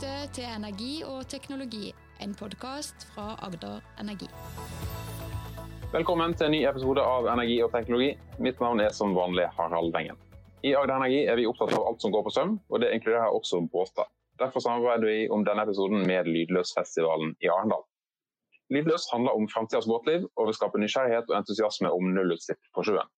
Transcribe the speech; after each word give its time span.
lytter 0.00 0.32
til 0.32 0.44
Energi 0.48 1.02
og 1.04 1.26
teknologi, 1.28 1.90
en 2.24 2.32
podkast 2.34 3.02
fra 3.12 3.34
Agder 3.44 3.82
Energi. 4.00 4.28
Velkommen 5.92 6.32
til 6.34 6.46
en 6.46 6.54
ny 6.54 6.60
episode 6.64 7.02
av 7.04 7.28
Energi 7.28 7.58
og 7.60 7.68
teknologi. 7.74 8.14
Mitt 8.38 8.62
navn 8.64 8.80
er 8.80 8.94
som 8.96 9.12
vanlig 9.12 9.44
Harald 9.58 9.92
Wengen. 9.92 10.16
I 10.64 10.72
Agder 10.72 10.94
Energi 10.96 11.20
er 11.28 11.36
vi 11.36 11.44
opptatt 11.50 11.74
av 11.76 11.84
alt 11.84 12.00
som 12.00 12.14
går 12.14 12.24
på 12.24 12.32
strøm, 12.32 12.56
og 12.70 12.80
det 12.80 12.94
inkluderer 12.96 13.28
også 13.28 13.60
båter. 13.60 14.08
Derfor 14.40 14.64
samarbeider 14.64 15.04
vi 15.04 15.28
om 15.28 15.44
denne 15.44 15.68
episoden 15.68 16.06
med 16.08 16.32
Lydløsfestivalen 16.32 17.36
i 17.44 17.52
Arendal. 17.52 17.84
Lydløs 18.72 19.10
handler 19.12 19.36
om 19.36 19.50
framtidas 19.52 19.90
båtliv 19.90 20.24
og 20.36 20.48
vil 20.48 20.56
skape 20.56 20.80
nysgjerrighet 20.80 21.28
og 21.28 21.42
entusiasme 21.42 21.92
om 21.92 22.08
nullutslipp 22.14 22.72
på 22.72 22.88
sjøen. 22.88 23.12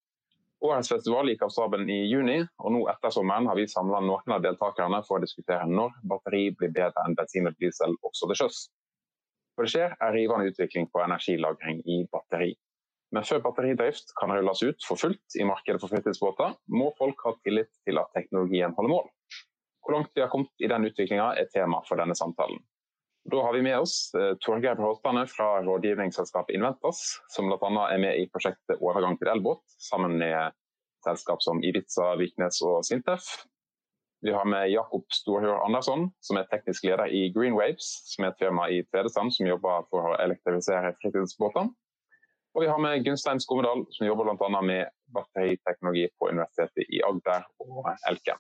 Årets 0.63 0.93
festival 0.93 1.27
gikk 1.27 1.41
av 1.43 1.51
stabelen 1.51 1.89
i 1.91 2.05
juni, 2.07 2.37
og 2.63 2.71
nå 2.71 2.85
etter 2.93 3.11
sommeren 3.11 3.49
har 3.51 3.57
vi 3.59 3.65
samla 3.67 3.99
noen 4.07 4.35
av 4.37 4.45
deltakerne 4.45 5.01
for 5.09 5.19
å 5.19 5.25
diskutere 5.25 5.67
når 5.67 5.97
batteri 6.13 6.43
blir 6.55 6.71
bedre 6.77 7.03
enn 7.03 7.17
bensin 7.19 7.51
og 7.51 7.57
diesel 7.59 7.97
også 8.07 8.29
til 8.31 8.39
sjøs. 8.45 8.61
For 9.57 9.67
det 9.67 9.73
skjer 9.73 9.97
en 9.99 10.15
rivende 10.15 10.53
utvikling 10.53 10.87
på 10.93 11.03
energilagring 11.03 11.83
i 11.83 11.99
batteri. 12.15 12.53
Men 13.13 13.27
før 13.27 13.43
batteridrift 13.45 14.15
kan 14.21 14.31
rulles 14.33 14.63
ut 14.63 14.87
for 14.87 15.03
fullt 15.03 15.37
i 15.37 15.49
markedet 15.49 15.83
for 15.83 15.91
fritidsbåter, 15.91 16.55
må 16.71 16.93
folk 17.01 17.27
ha 17.27 17.35
tillit 17.43 17.73
til 17.83 17.99
at 17.99 18.15
teknologien 18.15 18.73
holder 18.79 18.95
mål. 18.95 19.11
Hvor 19.83 19.99
langt 19.99 20.15
vi 20.15 20.23
har 20.23 20.31
kommet 20.31 20.63
i 20.63 20.71
den 20.71 20.87
utviklinga 20.87 21.33
er 21.43 21.51
tema 21.51 21.83
for 21.89 21.99
denne 21.99 22.15
samtalen. 22.17 22.63
Da 23.25 23.43
har 23.43 23.53
vi 23.53 23.63
med 23.63 23.79
oss 23.79 24.15
eh, 24.15 24.35
Torgeir 24.41 24.75
Bråtane 24.75 25.27
fra 25.31 25.63
rådgivningsselskapet 25.63 26.55
Inventas, 26.55 27.21
som 27.29 27.47
bl.a. 27.47 27.71
er 27.87 28.01
med 28.03 28.19
i 28.19 28.27
prosjektet 28.33 28.81
Overgang 28.83 29.15
til 29.21 29.31
elbåt, 29.31 29.63
sammen 29.79 30.19
med 30.19 30.57
selskap 31.07 31.43
som 31.43 31.63
Ibiza, 31.63 32.15
Viknes 32.19 32.59
og 32.67 32.83
Sintef. 32.87 33.29
Vi 34.23 34.35
har 34.35 34.45
med 34.47 34.71
Jakob 34.71 35.07
Storhjør 35.11 35.65
Andersson, 35.65 36.09
som 36.23 36.39
er 36.39 36.51
teknisk 36.51 36.85
leder 36.87 37.11
i 37.11 37.25
Green 37.35 37.55
Waves, 37.59 37.89
som 38.11 38.25
er 38.27 38.31
et 38.31 38.43
firma 38.43 38.69
i 38.71 38.83
Tvedestrand 38.91 39.35
som 39.35 39.49
jobber 39.49 39.87
for 39.91 40.13
å 40.13 40.19
elektrifisere 40.23 40.93
fritidsbåter. 41.03 41.71
Og 42.53 42.63
vi 42.63 42.69
har 42.69 42.79
med 42.83 43.03
Gunstein 43.07 43.41
Skomedal, 43.43 43.87
som 43.97 44.07
jobber 44.07 44.31
bl.a. 44.35 44.63
med 44.63 44.95
batteriteknologi 45.15 46.09
på 46.19 46.31
Universitetet 46.31 46.91
i 46.91 47.03
Agder 47.07 47.47
og 47.65 47.91
Elken. 48.11 48.39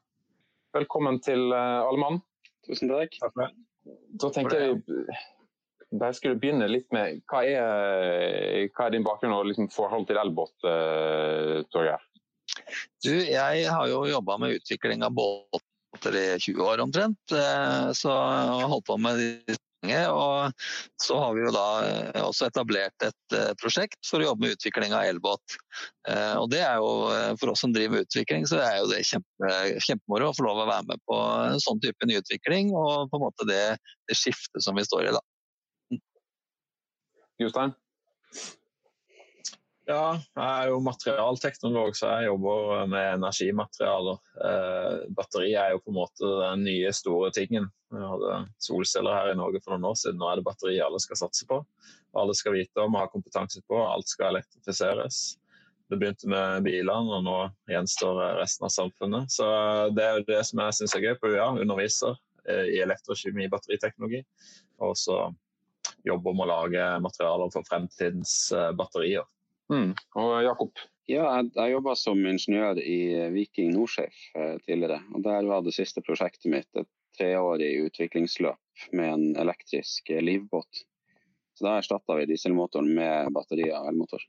Velkommen 0.74 1.18
til 1.22 1.50
eh, 1.50 1.82
alle 1.82 2.02
mann. 2.02 2.24
Tusen 2.66 2.90
takk. 2.92 3.18
Da 4.20 4.30
tenker 4.30 4.60
jeg 4.60 4.82
bare 5.92 6.14
skulle 6.16 6.38
begynne 6.40 6.68
litt 6.70 6.86
med 6.94 7.20
Hva 7.28 7.42
er, 7.44 8.68
hva 8.72 8.86
er 8.86 8.94
din 8.94 9.04
bakgrunn 9.04 9.34
og 9.36 9.48
liksom 9.50 9.68
forhold 9.72 10.06
til 10.08 10.20
elbåt, 10.22 10.54
uh, 10.64 11.60
Torgeir? 11.72 12.00
Du, 13.04 13.12
jeg 13.12 13.66
har 13.68 13.88
jo 13.90 14.04
jobba 14.08 14.38
med 14.40 14.56
utvikling 14.58 15.04
av 15.06 15.14
båter 15.16 16.16
i 16.18 16.26
20 16.40 16.64
år 16.64 16.82
omtrent. 16.84 17.34
Eh, 17.34 17.88
så 17.96 18.12
jeg 18.12 18.58
har 18.62 18.70
holdt 18.72 18.88
på 18.88 18.96
med 19.00 19.20
de 19.20 19.56
og 19.82 20.52
så 21.02 21.16
har 21.18 21.32
vi 21.34 21.42
jo 21.42 21.52
da 21.54 21.66
eh, 21.86 22.20
også 22.22 22.46
etablert 22.46 23.06
et 23.06 23.36
prosjekt 23.58 23.98
for 24.06 24.22
å 24.22 24.28
jobbe 24.28 24.46
med 24.46 24.56
utvikling 24.56 24.94
av 24.94 25.08
elbåt. 25.08 25.56
Og 26.38 26.48
det 26.52 26.60
er 26.62 26.80
jo, 26.82 27.34
For 27.40 27.52
oss 27.52 27.62
som 27.64 27.72
driver 27.74 28.04
utvikling, 28.04 28.46
så 28.50 28.60
er 28.62 28.80
jo 28.80 28.88
det 28.90 29.02
kjempe, 29.08 29.50
kjempemoro 29.82 30.30
å 30.30 30.36
få 30.36 30.46
lov 30.46 30.62
å 30.62 30.68
være 30.68 30.86
med 30.90 31.02
på 31.08 31.18
en 31.48 31.62
sånn 31.62 31.82
type 31.82 32.08
nyutvikling 32.10 32.74
og 32.74 33.10
på 33.10 33.18
en 33.18 33.24
måte 33.24 33.46
det, 33.48 33.62
det 34.10 34.18
skiftet 34.18 34.64
som 34.64 34.78
vi 34.78 34.86
står 34.86 35.08
i 35.08 35.14
da. 35.16 35.22
Jostein? 37.42 37.74
Ja, 39.90 40.14
jeg 40.14 40.46
er 40.46 40.68
jo 40.70 40.76
materialteknolog, 40.86 41.96
så 41.98 42.12
jeg 42.14 42.28
jobber 42.28 42.84
med 42.86 43.16
energimaterialer. 43.16 44.20
Eh, 44.46 44.98
batteri 45.16 45.56
er 45.58 45.72
jo 45.74 45.80
på 45.82 45.90
en 45.90 45.96
måte 45.96 46.28
den 46.38 46.62
nye 46.68 46.92
store 46.94 47.32
tingen. 47.34 47.66
Vi 47.90 47.98
hadde 47.98 48.36
solceller 48.62 49.16
her 49.16 49.32
i 49.32 49.38
Norge 49.40 49.58
for 49.64 49.74
noen 49.74 49.88
år 49.90 49.98
siden. 49.98 50.20
Nå 50.22 50.28
er 50.30 50.38
det 50.38 50.46
batteri 50.46 50.76
alle 50.84 51.02
skal 51.02 51.18
satse 51.24 51.48
på. 51.50 51.58
Alle 52.14 52.36
skal 52.38 52.54
vite 52.54 52.84
om 52.84 52.94
og 52.94 53.02
ha 53.02 53.10
kompetanse 53.10 53.64
på. 53.66 53.82
Alt 53.82 54.12
skal 54.12 54.36
elektrifiseres. 54.36 55.20
Det 55.90 55.98
begynte 55.98 56.30
med 56.30 56.62
bilene, 56.64 57.18
og 57.18 57.26
nå 57.26 57.36
gjenstår 57.68 58.22
resten 58.38 58.70
av 58.70 58.72
samfunnet. 58.76 59.34
Så 59.34 59.50
Det 59.96 60.06
er 60.06 60.20
jo 60.20 60.28
det 60.30 60.40
som 60.46 60.62
jeg 60.62 60.78
syns 60.78 60.94
er 60.96 61.06
gøy 61.08 61.18
på 61.18 61.34
UiA. 61.34 61.50
Underviser 61.66 62.14
eh, 62.46 62.68
i 62.78 62.80
elektrokjemi 62.86 63.50
batteriteknologi. 63.50 64.22
Og 64.78 64.94
så 64.96 65.24
jobber 66.06 66.38
med 66.38 66.46
å 66.46 66.52
lage 66.54 66.88
materialer 67.02 67.50
for 67.50 67.66
fremtidens 67.66 68.52
eh, 68.54 68.70
batterier. 68.78 69.26
Mm. 69.72 69.92
Og 70.20 70.32
Jakob? 70.44 70.82
Ja, 71.10 71.24
jeg, 71.38 71.50
jeg 71.56 71.74
jobba 71.74 71.94
som 71.98 72.20
ingeniør 72.28 72.78
i 72.78 72.98
Viking 73.34 73.72
Norsafe 73.74 74.38
eh, 74.38 74.58
tidligere. 74.66 75.00
og 75.14 75.24
Der 75.24 75.48
var 75.48 75.64
det 75.64 75.74
siste 75.74 76.04
prosjektet 76.04 76.50
mitt 76.52 76.68
et 76.78 76.88
treårig 77.18 77.72
utviklingsløp 77.86 78.86
med 78.96 79.14
en 79.14 79.24
elektrisk 79.42 80.10
eh, 80.10 80.22
livbåt. 80.22 80.84
Så 81.58 81.66
Da 81.66 81.78
erstatta 81.80 82.16
vi 82.20 82.28
dieselmotoren 82.30 82.92
med 82.94 83.32
batterier 83.34 83.80
og 83.80 83.90
elmotor. 83.90 84.22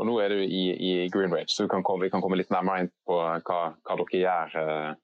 Og 0.00 0.08
Nå 0.08 0.16
er 0.24 0.32
du 0.32 0.40
i, 0.40 0.64
i 0.72 0.92
Green 1.12 1.32
Rage, 1.32 1.52
så 1.52 1.68
kan, 1.68 1.84
komme, 1.84 2.06
vi 2.06 2.12
kan 2.12 2.22
komme 2.24 2.38
litt 2.40 2.52
nærmere 2.52 2.86
inn 2.86 2.92
på 3.06 3.20
hva, 3.20 3.60
hva 3.76 3.96
dere 4.00 4.20
gjør 4.24 4.60
eh, 4.64 5.00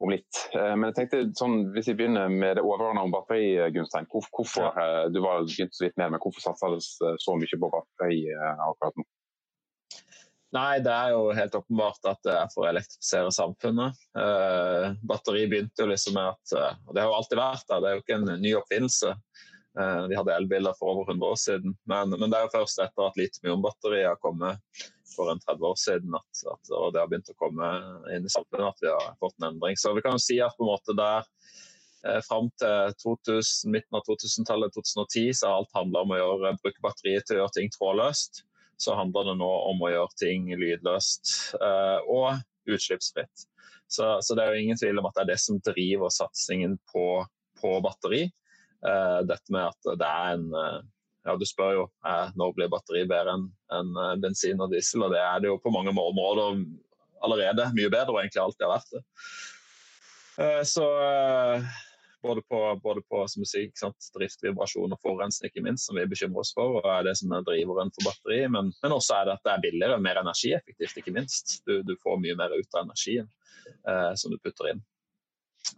om 0.00 0.10
litt. 0.12 0.42
Eh, 0.54 0.72
men 0.74 0.88
jeg 0.90 0.96
tenkte 0.96 1.22
sånn, 1.38 1.56
hvis 1.74 1.90
vi 1.90 1.96
begynner 2.00 2.32
med 2.32 2.56
det 2.58 2.64
overordnede 2.64 3.06
om 3.06 3.14
batteri, 3.14 3.52
Gunstein. 3.74 4.08
Hvorfor, 4.10 4.70
ja. 4.70 4.72
Eh, 4.72 5.06
du 5.12 5.20
var 5.24 5.44
begynt 5.44 5.76
så 5.76 5.86
vidt 5.86 5.98
med, 6.00 6.14
men 6.14 6.22
hvorfor 6.22 6.44
satses 6.44 6.92
så 7.24 7.36
mye 7.38 7.60
på 7.60 7.72
batteri 7.72 8.22
eh, 8.32 8.64
akkurat 8.66 9.00
nå? 9.00 9.06
Nei, 10.50 10.80
Det 10.82 10.90
er 10.90 11.12
jo 11.14 11.28
helt 11.36 11.54
åpenbart 11.54 12.08
at 12.10 12.24
det 12.26 12.32
er 12.34 12.48
for 12.50 12.64
å 12.64 12.70
elektrifisere 12.72 13.30
samfunnet. 13.34 14.00
Eh, 14.18 14.86
batteri 15.06 15.44
begynte 15.50 15.84
jo 15.84 15.92
liksom 15.92 16.16
med 16.18 16.32
at 16.32 16.56
og 16.88 16.94
Det 16.96 17.04
har 17.04 17.12
jo 17.12 17.18
alltid 17.20 17.38
vært 17.38 17.68
der, 17.68 17.84
det 17.84 17.90
er 17.90 17.98
jo 17.98 18.04
ikke 18.04 18.18
en 18.18 18.42
ny 18.42 18.54
oppfinnelse. 18.58 19.14
Eh, 19.78 20.06
de 20.08 20.16
hadde 20.18 20.34
elbiler 20.34 20.74
for 20.78 20.94
over 20.94 21.12
100 21.12 21.26
år 21.26 21.36
siden, 21.38 21.76
men, 21.86 22.10
men 22.16 22.30
det 22.30 22.38
er 22.38 22.48
jo 22.48 22.54
først 22.56 22.80
etter 22.82 23.06
at 23.06 23.18
litiumionbatterier 23.20 24.08
har 24.10 24.18
kommet 24.22 24.58
for 25.14 25.30
en 25.30 25.40
30 25.42 25.66
år 25.66 25.78
siden 25.78 26.14
at, 26.18 26.42
at, 26.52 26.70
og 26.74 26.92
det 26.94 27.02
har 27.02 27.10
begynt 27.10 27.30
å 27.30 27.38
komme 27.38 27.68
inn 28.14 28.26
i 28.26 28.32
samfunnet 28.32 28.70
at 28.72 28.82
vi 28.82 28.90
har 28.90 29.12
fått 29.22 29.36
en 29.38 29.50
endring. 29.52 29.78
Så 29.78 29.94
vi 29.94 30.02
kan 30.04 30.16
jo 30.18 30.22
si 30.22 30.40
at 30.42 30.56
på 30.58 30.66
en 30.66 30.72
måte 30.72 30.96
der 30.98 31.26
eh, 32.06 32.20
fram 32.26 32.50
til 32.62 32.94
2000, 33.02 33.74
midten 33.74 33.98
av 33.98 34.06
2000-tallet, 34.08 34.74
2010, 34.74 35.30
så 35.38 35.50
har 35.50 35.60
alt 35.60 35.78
handla 35.78 36.04
om 36.06 36.14
å 36.14 36.20
gjøre, 36.20 36.54
bruke 36.64 36.86
batteriet 36.86 37.28
til 37.28 37.38
å 37.38 37.44
gjøre 37.44 37.56
ting 37.58 37.74
trådløst. 37.76 38.42
Så 38.80 38.96
handler 38.96 39.30
det 39.30 39.36
nå 39.38 39.50
om 39.70 39.82
å 39.84 39.92
gjøre 39.92 40.18
ting 40.18 40.50
lydløst 40.56 41.34
eh, 41.60 41.98
og 42.10 42.42
utslippsfritt. 42.70 43.46
Så, 43.90 44.06
så, 44.22 44.34
det 44.34 44.44
er 44.44 44.54
jo 44.54 44.64
ingen 44.64 44.78
tvil 44.78 45.00
om 45.00 45.08
at 45.08 45.16
det 45.18 45.24
er 45.24 45.32
det 45.32 45.40
som 45.42 45.58
driver 45.66 46.12
satsingen 46.14 46.78
på, 46.92 47.06
på 47.58 47.72
batteri. 47.84 48.28
Eh, 48.86 49.18
dette 49.28 49.52
med 49.52 49.68
at 49.68 49.90
det 50.00 50.08
er 50.08 50.38
en 50.38 50.46
eh, 50.56 50.78
ja, 51.28 51.34
Du 51.36 51.44
spør 51.44 51.74
jo 51.76 51.82
eh, 52.08 52.30
når 52.40 52.54
blir 52.56 52.70
batteri 52.72 53.02
bedre 53.08 53.36
enn 53.36 53.50
en 53.76 54.22
bensin 54.22 54.62
og 54.62 54.72
diesel, 54.72 55.04
og 55.04 55.12
det 55.12 55.20
er 55.20 55.42
det 55.42 55.50
jo 55.50 55.58
på 55.60 55.72
mange 55.74 55.92
områder 55.92 56.64
allerede 57.20 57.68
mye 57.76 57.92
bedre 57.92 58.14
og 58.14 58.22
egentlig 58.22 58.40
alltid 58.42 58.66
har 58.66 58.72
vært 58.78 58.94
det. 58.96 59.02
Så 60.64 60.86
både 62.22 62.42
på, 62.48 62.80
både 62.82 63.02
på 63.02 63.20
som 63.28 63.44
sier, 63.44 63.70
drift, 64.16 64.42
vibrasjon 64.44 64.92
og 64.92 65.00
forurensning, 65.04 65.52
ikke 65.52 65.64
minst, 65.64 65.86
som 65.88 65.98
vi 66.00 66.06
bekymrer 66.08 66.42
oss 66.42 66.52
for, 66.56 66.78
og 66.80 66.88
er 66.88 67.04
det 67.08 67.14
som 67.20 67.32
er 67.36 67.44
driveren 67.46 67.92
for 67.96 68.08
batteri. 68.08 68.40
Men, 68.52 68.72
men 68.82 68.96
også 68.96 69.18
er 69.18 69.28
det 69.28 69.36
at 69.36 69.44
det 69.46 69.52
er 69.52 69.64
billigere 69.66 69.98
og 69.98 70.04
mer 70.04 70.20
energieffektivt, 70.22 71.00
ikke 71.00 71.14
minst. 71.16 71.58
Du, 71.68 71.80
du 71.86 71.94
får 72.02 72.20
mye 72.24 72.36
mer 72.40 72.56
ut 72.56 72.76
av 72.76 72.86
energien 72.86 73.28
eh, 73.88 74.12
som 74.20 74.32
du 74.32 74.40
putter 74.40 74.72
inn. 74.72 74.84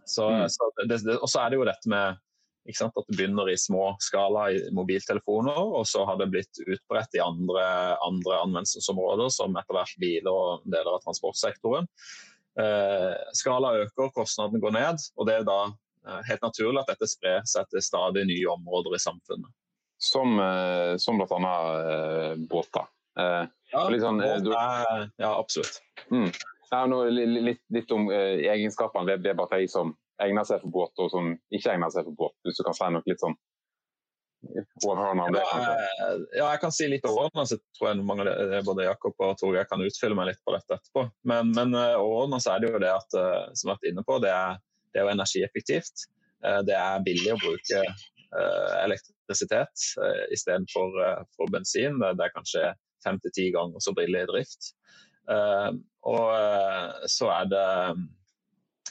Så, 0.07 0.29
mm. 0.29 0.47
så 0.51 0.69
det, 0.83 1.01
det, 1.03 1.17
og 1.19 1.29
så 1.31 1.43
er 1.43 1.51
det 1.51 1.59
jo 1.59 1.67
dette 1.67 1.91
med 1.91 2.23
at 2.63 3.07
det 3.07 3.17
begynner 3.17 3.49
i 3.51 3.57
små 3.59 3.93
skala 3.99 4.45
i 4.51 4.59
mobiltelefoner, 4.71 5.59
og 5.59 5.87
så 5.87 6.05
har 6.07 6.17
det 6.19 6.29
blitt 6.31 6.61
utbredt 6.63 7.17
i 7.17 7.23
andre, 7.23 7.63
andre 8.05 8.39
anvendelsesområder, 8.45 9.29
som 9.35 9.57
etter 9.59 9.75
hvert 9.75 9.97
biler 9.99 10.31
og 10.31 10.63
deler 10.63 10.95
av 10.95 11.03
transportsektoren. 11.03 11.89
Eh, 12.59 13.11
skala 13.33 13.73
øker, 13.81 14.13
kostnadene 14.13 14.61
går 14.61 14.75
ned, 14.77 15.03
og 15.17 15.27
det 15.27 15.39
er 15.39 15.47
da 15.47 15.59
eh, 15.67 16.21
helt 16.29 16.45
naturlig 16.45 16.83
at 16.83 16.93
dette 16.93 17.09
sprer 17.09 17.43
seg 17.49 17.67
til 17.71 17.83
stadig 17.83 18.27
nye 18.29 18.55
områder 18.55 18.95
i 18.95 19.01
samfunnet. 19.01 19.51
Som, 20.03 20.37
eh, 20.39 20.95
som 20.99 21.19
bl.a. 21.19 21.53
Eh, 21.83 22.33
båter. 22.51 22.87
Eh, 23.19 23.43
ja, 23.73 23.83
sånn, 24.03 24.21
eh, 24.23 24.39
du... 24.43 24.51
ja, 24.53 25.31
absolutt. 25.31 25.81
Mm. 26.11 26.29
Ja, 26.73 26.85
litt, 26.87 27.61
litt, 27.69 27.91
om 27.93 28.07
egenskapene 28.09 29.05
ved, 29.11 29.27
ved 29.27 29.37
batteri 29.37 29.67
som 29.69 29.91
egner 30.21 30.45
seg 30.47 30.61
for 30.61 30.73
båt, 30.73 30.93
og 31.01 31.09
som 31.13 31.33
ikke 31.53 31.73
egner 31.73 31.91
seg 31.93 32.05
for 32.09 32.19
båt? 32.25 32.35
Hvis 32.45 32.59
du 32.59 32.65
kan 32.67 32.77
si 32.77 32.89
noe 32.93 33.09
litt 33.09 33.23
sånn 33.23 33.35
overordna 34.83 35.27
om 35.27 35.35
det? 35.35 35.43
kanskje? 35.49 35.75
Ja, 36.37 36.47
jeg 36.51 36.61
kan 36.61 36.75
si 36.75 36.87
litt 36.91 37.07
overordna, 37.07 37.45
så 37.49 37.57
tror 37.77 37.89
jeg 37.89 38.05
mange, 38.05 38.27
både 38.67 38.87
Jakob 38.89 39.25
og 39.25 39.35
Torgeir 39.39 39.67
kan 39.69 39.83
utfylle 39.83 40.17
meg 40.19 40.31
litt 40.31 40.41
på 40.43 40.55
dette 40.55 40.77
etterpå. 40.77 41.05
Men, 41.29 41.53
men 41.55 41.75
uh, 41.77 41.95
overordna 42.01 42.41
så 42.43 42.55
er 42.55 42.63
det 42.63 42.73
jo 42.73 42.83
det 42.83 42.91
at, 42.93 43.19
som 43.57 43.69
jeg 43.69 43.71
har 43.71 43.77
vært 43.77 43.91
inne 43.91 44.05
på, 44.07 44.19
det 44.23 44.33
er, 44.33 44.59
det 44.91 45.01
er 45.01 45.07
jo 45.07 45.15
energieffektivt. 45.15 46.07
Det 46.67 46.73
er 46.75 47.03
billig 47.05 47.29
å 47.31 47.39
bruke 47.39 47.83
elektrisitet 48.83 49.83
istedenfor 50.35 50.97
for 51.37 51.51
bensin. 51.53 52.01
Det, 52.01 52.25
er 52.25 52.33
kanskje 52.35 52.73
fem 53.05 53.15
til 53.23 53.31
ti 53.37 53.45
ganger 53.55 53.79
så 53.79 53.93
billig 53.95 54.25
i 54.25 54.27
drift. 54.27 54.73
og 56.03 57.07
så 57.13 57.29
er 57.31 57.47
det 57.53 57.63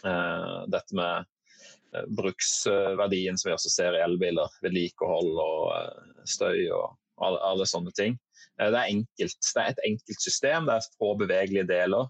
dette 0.02 0.96
med 0.96 1.28
bruksverdien 2.16 3.36
som 3.38 3.50
vi 3.50 3.54
også 3.54 3.70
ser 3.72 3.96
i 3.96 4.02
elbiler. 4.02 4.50
Vedlikehold 4.64 5.32
og 5.42 6.26
støy 6.28 6.64
og 6.72 6.94
alle, 7.22 7.40
alle 7.50 7.68
sånne 7.68 7.92
ting. 7.96 8.16
Det 8.58 8.68
er, 8.68 8.88
enkelt, 8.88 9.38
det 9.54 9.62
er 9.62 9.72
et 9.72 9.84
enkelt 9.88 10.24
system, 10.24 10.68
det 10.68 10.78
er 10.78 10.90
få 11.00 11.12
bevegelige 11.20 11.68
deler. 11.68 12.08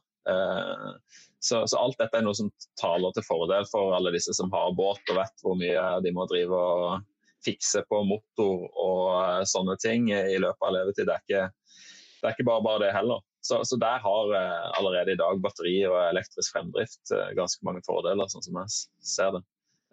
Så, 1.43 1.65
så, 1.67 1.79
alt 1.79 1.99
dette 1.99 2.19
er 2.19 2.23
noe 2.23 2.39
som 2.39 2.53
taler 2.79 3.15
til 3.17 3.27
fordel 3.27 3.67
for 3.71 3.97
alle 3.97 4.13
disse 4.15 4.35
som 4.37 4.53
har 4.55 4.75
båt 4.79 5.03
og 5.11 5.19
vet 5.19 5.43
hvor 5.43 5.57
mye 5.59 5.87
de 6.05 6.13
må 6.15 6.29
drive 6.31 6.55
og 6.55 7.09
fikse 7.43 7.83
på 7.91 8.05
motor 8.07 8.69
og 8.79 9.49
sånne 9.51 9.75
ting 9.83 10.07
i 10.15 10.39
løpet 10.39 10.69
av 10.69 10.77
levetid. 10.77 11.09
Det 11.09 11.17
er 11.17 11.25
ikke, 11.25 11.81
det 12.21 12.29
er 12.29 12.37
ikke 12.37 12.47
bare 12.47 12.67
bare 12.69 12.85
det 12.85 12.93
heller. 12.95 13.25
Så, 13.45 13.65
så, 13.65 13.77
der 13.77 13.99
har 13.99 14.35
eh, 14.35 14.79
allerede 14.79 15.13
i 15.13 15.19
dag 15.19 15.41
batterier 15.43 15.91
og 15.91 16.03
elektrisk 16.13 16.55
fremdrift 16.55 17.11
eh, 17.11 17.33
ganske 17.35 17.67
mange 17.67 17.83
fordeler, 17.83 18.29
sånn 18.31 18.45
som 18.45 18.59
jeg 18.61 18.75
ser 19.03 19.33
det. 19.35 19.41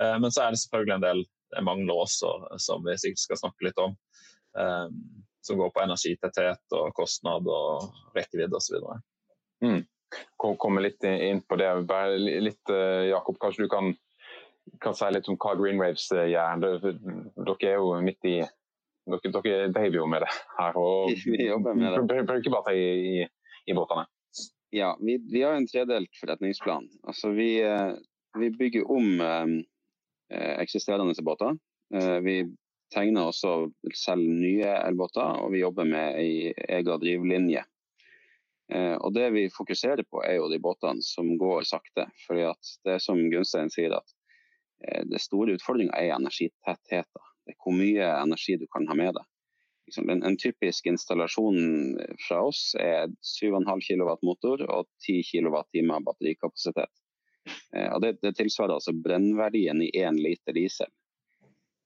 Eh, 0.03 0.17
men 0.21 0.29
så 0.29 0.43
er 0.43 0.53
det 0.53 0.59
selvfølgelig 0.61 0.95
en 0.99 1.05
del 1.07 1.23
mangler 1.65 2.03
også, 2.03 2.29
som 2.61 2.85
vi 2.85 2.93
sikkert 3.01 3.23
skal 3.23 3.39
snakke 3.41 3.65
litt 3.65 3.79
om. 3.81 3.95
Som 5.45 5.57
går 5.57 5.71
på 5.73 5.81
energitetthet 5.81 6.75
og 6.77 6.91
kostnad 6.93 7.47
og 7.49 7.87
rekkevidde 8.13 8.59
osv. 8.59 8.75
Mm. 9.65 9.81
Komme 10.37 10.83
litt 10.83 11.05
inn 11.09 11.41
på 11.41 11.57
det. 11.57 11.71
Bare 11.89 12.19
litt, 12.21 12.73
Jakob, 13.09 13.39
kanskje 13.41 13.65
du 13.65 13.71
kan, 13.73 13.89
kan 14.83 14.97
si 14.97 15.09
litt 15.09 15.29
om 15.31 15.39
hva 15.41 15.55
Greenwaves 15.57 16.05
gjør. 16.13 16.61
Dere 16.61 17.71
er 17.71 17.81
jo 17.81 17.97
midt 18.05 18.29
i 18.29 18.37
dere, 19.09 19.33
dere 19.41 19.73
driver 19.73 19.99
jo 20.03 20.07
med 20.13 20.25
det 20.25 20.31
her. 20.59 20.77
og 20.77 21.09
Vi 21.33 21.49
jobber 21.49 21.73
med 21.73 21.97
det. 21.97 23.29
I, 23.69 23.75
båtene? 23.77 24.05
Ja, 24.73 24.97
vi, 25.01 25.17
vi, 25.31 25.41
har 25.41 25.57
en 25.57 25.67
tredelt 25.67 26.15
forretningsplan. 26.21 26.89
Altså 27.07 27.31
vi, 27.33 27.49
eh, 27.61 27.93
vi 28.39 28.49
bygger 28.51 28.91
om 28.91 29.21
eh, 29.21 30.55
eksisterende 30.61 31.23
båter. 31.25 31.57
Eh, 31.95 32.17
vi 32.25 32.35
tegner 32.93 33.29
også 33.29 33.69
selv 33.95 34.25
nye 34.25 34.69
elbåter, 34.85 35.41
og 35.41 35.53
vi 35.53 35.63
jobber 35.63 35.89
med 35.89 36.17
ei 36.21 36.53
egen 36.69 37.01
drivlinje. 37.01 37.65
Eh, 38.73 38.95
og 38.97 39.13
Det 39.13 39.29
vi 39.33 39.49
fokuserer 39.49 40.05
på, 40.05 40.21
er 40.25 40.37
jo 40.37 40.49
de 40.49 40.61
båtene 40.61 41.01
som 41.05 41.31
går 41.37 41.65
sakte. 41.65 42.05
fordi 42.27 42.45
at 42.49 42.73
det 42.85 43.01
som 43.01 43.17
Gunstein 43.31 43.69
sier, 43.73 43.97
at 43.97 44.15
eh, 44.85 45.03
det 45.09 45.21
store 45.21 45.57
utfordringa 45.57 45.97
er 45.97 46.15
energitettheten. 46.15 47.25
Det 47.45 47.55
er 47.55 47.61
hvor 47.63 47.73
mye 47.73 48.09
energi 48.21 48.57
du 48.61 48.67
kan 48.69 48.85
ha 48.87 48.93
med 48.93 49.15
deg. 49.17 49.25
Liksom, 49.89 50.09
en, 50.09 50.23
en, 50.23 50.37
typisk 50.37 50.85
installasjon 50.85 51.55
fra 52.27 52.43
oss 52.45 52.75
er 52.77 53.09
7,5 53.41 53.79
kW 53.87 54.11
motor 54.21 54.61
og 54.69 54.85
10 55.01 55.23
kWt 55.25 55.81
batterikapasitet. 56.05 56.91
Eh, 57.73 57.87
og 57.89 58.03
det, 58.03 58.11
det, 58.21 58.35
tilsvarer 58.37 58.75
altså 58.75 58.93
brennverdien 58.93 59.81
i 59.81 59.89
én 59.97 60.19
liter 60.21 60.53
diesel. 60.53 60.91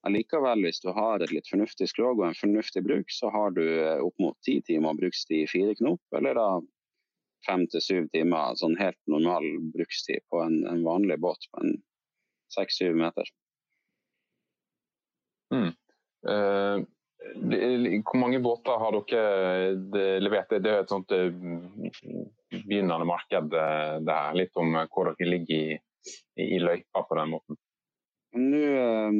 Allikevel, 0.03 0.65
hvis 0.67 0.83
du 0.83 0.89
har 0.91 1.23
et 1.23 1.31
litt 1.31 1.47
fornuftig 1.47 1.87
skrog 1.93 2.19
og 2.19 2.25
en 2.27 2.35
fornuftig 2.35 2.83
bruk, 2.83 3.07
så 3.07 3.31
har 3.31 3.55
du 3.55 3.63
eh, 3.63 4.01
opp 4.03 4.19
mot 4.19 4.35
ti 4.43 4.57
timer 4.67 4.99
brukstid 4.99 5.45
i 5.45 5.47
fire 5.47 5.77
knop, 5.79 6.03
eller 6.19 6.35
da 6.35 6.47
fem 7.47 7.63
til 7.71 7.85
syv 7.85 8.09
timer 8.11 8.57
sånn 8.59 8.75
helt 8.81 8.99
normal 9.07 9.47
brukstid 9.77 10.27
på 10.27 10.43
en, 10.43 10.65
en 10.67 10.83
vanlig 10.83 11.21
båt 11.23 11.47
på 11.53 11.63
en 11.63 11.77
seks-syv 12.51 12.99
meter. 12.99 13.31
Mm. 15.55 15.71
Uh, 16.27 16.83
hvor 17.33 18.19
mange 18.21 18.39
båter 18.43 18.79
har 18.79 18.97
dere 19.09 20.19
levert? 20.21 20.53
Det 20.53 20.69
er 20.69 20.83
et 20.83 20.91
sånt 20.91 21.11
eh, 21.15 21.31
begynnende 22.53 23.07
marked 23.09 23.49
det 23.53 24.17
her. 24.17 24.37
Litt 24.37 24.59
om 24.59 24.75
hvor 24.83 25.11
dere 25.11 25.29
ligger 25.29 25.73
i, 25.73 25.79
i 26.43 26.61
løypa 26.61 27.05
på 27.07 27.17
den 27.19 27.33
måten. 27.33 27.59
Nå, 28.37 28.61
eh, 28.61 29.17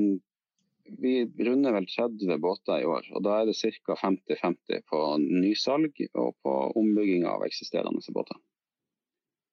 vi 0.99 1.13
runder 1.39 1.71
vel 1.71 1.85
30 1.87 2.37
båter 2.37 2.81
i 2.81 2.85
år, 2.85 3.07
og 3.15 3.23
da 3.23 3.39
er 3.39 3.49
det 3.49 3.55
ca. 3.59 3.95
50-50 3.95 4.83
på 4.89 5.01
nysalg 5.21 6.01
og 6.13 6.35
på 6.43 6.55
ombygging 6.79 7.25
av 7.29 7.45
eksisterende 7.45 8.03
båter. 8.13 8.39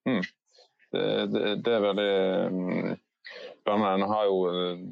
Mm. 0.08 0.24
Det, 0.90 1.04
det, 1.30 1.42
det, 1.62 1.74
er 1.74 1.84
veldig 1.84 2.96
spennende. 3.60 4.08
Jo, 4.26 4.36
eh, 4.50 4.84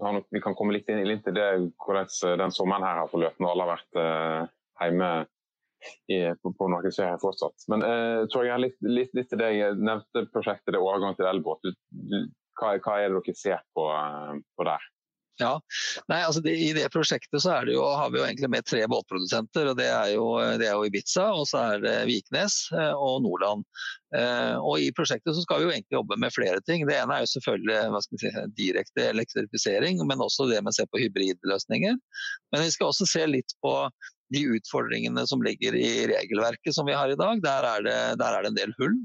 nok, 0.00 0.26
vi 0.30 0.42
kan 0.44 0.56
komme 0.58 0.76
litt 0.76 0.88
inn, 0.92 1.02
litt 1.08 1.24
til 1.26 1.36
det, 1.36 1.50
hvordan 1.82 2.10
eh, 2.28 2.38
den 2.44 2.54
sommeren 2.54 2.86
her 2.86 3.02
har 3.02 3.12
forløpt 3.12 3.40
når 3.42 3.54
alle 3.54 3.66
har 3.66 3.72
vært 3.74 4.02
eh, 4.02 4.52
hjemme 4.82 5.12
i, 6.08 6.18
på, 6.42 6.52
på 6.58 6.68
norgesferie 6.70 7.18
fortsatt. 7.22 7.66
Men 7.72 7.84
eh, 7.86 8.22
tror 8.32 8.46
jeg 8.46 8.62
litt, 8.62 8.78
litt, 8.86 9.12
litt, 9.16 9.30
til 9.30 9.42
det 9.42 9.50
jeg 9.56 9.78
nevnte 9.80 10.26
prosjektet 10.34 10.74
det 10.74 10.80
er 10.80 10.86
overgang 10.86 11.18
til 11.18 11.28
elbåt. 11.30 11.72
Hva, 12.60 12.76
hva, 12.78 12.98
er 13.00 13.08
det 13.10 13.22
dere 13.22 13.38
ser 13.38 13.62
på, 13.74 13.88
uh, 13.88 14.36
på 14.56 14.66
der? 14.68 14.90
Ja, 15.40 15.54
Nei, 16.10 16.18
altså 16.26 16.42
det, 16.44 16.52
I 16.60 16.72
det 16.76 16.90
prosjektet 16.92 17.40
så 17.40 17.54
det 17.64 17.72
jo, 17.74 17.82
har 17.96 18.10
vi 18.12 18.20
jo 18.20 18.24
egentlig 18.26 18.50
med 18.52 18.66
tre 18.68 18.82
båtprodusenter. 18.90 19.70
og 19.70 19.78
Det 19.78 19.88
er 19.88 20.12
jo, 20.12 20.26
det 20.60 20.68
er 20.68 20.76
jo 20.76 20.86
Ibiza, 20.88 21.28
og 21.32 21.46
så 21.48 21.62
er 21.72 21.84
det 21.84 21.94
Viknes 22.10 22.58
eh, 22.76 22.92
og 22.92 23.22
Nordland. 23.24 23.64
Eh, 24.16 24.56
og 24.60 24.82
I 24.82 24.90
prosjektet 24.96 25.34
så 25.34 25.44
skal 25.44 25.62
vi 25.62 25.68
jo 25.68 25.72
egentlig 25.72 25.96
jobbe 25.96 26.18
med 26.20 26.34
flere 26.36 26.60
ting. 26.68 26.84
Det 26.88 26.98
ene 26.98 27.16
er 27.16 27.24
jo 27.24 27.32
selvfølgelig 27.32 28.02
si, 28.20 28.32
direkte 28.60 29.08
elektrifisering, 29.08 30.02
men 30.08 30.24
også 30.24 30.50
det 30.52 30.60
med 30.60 30.74
å 30.74 30.78
se 30.82 30.88
på 30.90 31.00
hybridløsninger. 31.00 31.96
Men 32.52 32.66
vi 32.66 32.74
skal 32.74 32.92
også 32.92 33.08
se 33.08 33.24
litt 33.30 33.56
på 33.64 33.76
de 34.32 34.44
utfordringene 34.56 35.24
som 35.28 35.42
ligger 35.44 35.76
i 35.76 36.06
regelverket 36.08 36.76
som 36.76 36.88
vi 36.88 36.96
har 36.96 37.12
i 37.12 37.18
dag. 37.20 37.40
Der 37.44 37.68
er 37.68 37.88
det, 37.88 37.98
der 38.20 38.36
er 38.36 38.44
det 38.44 38.52
en 38.52 38.60
del 38.60 38.76
hull. 38.78 38.96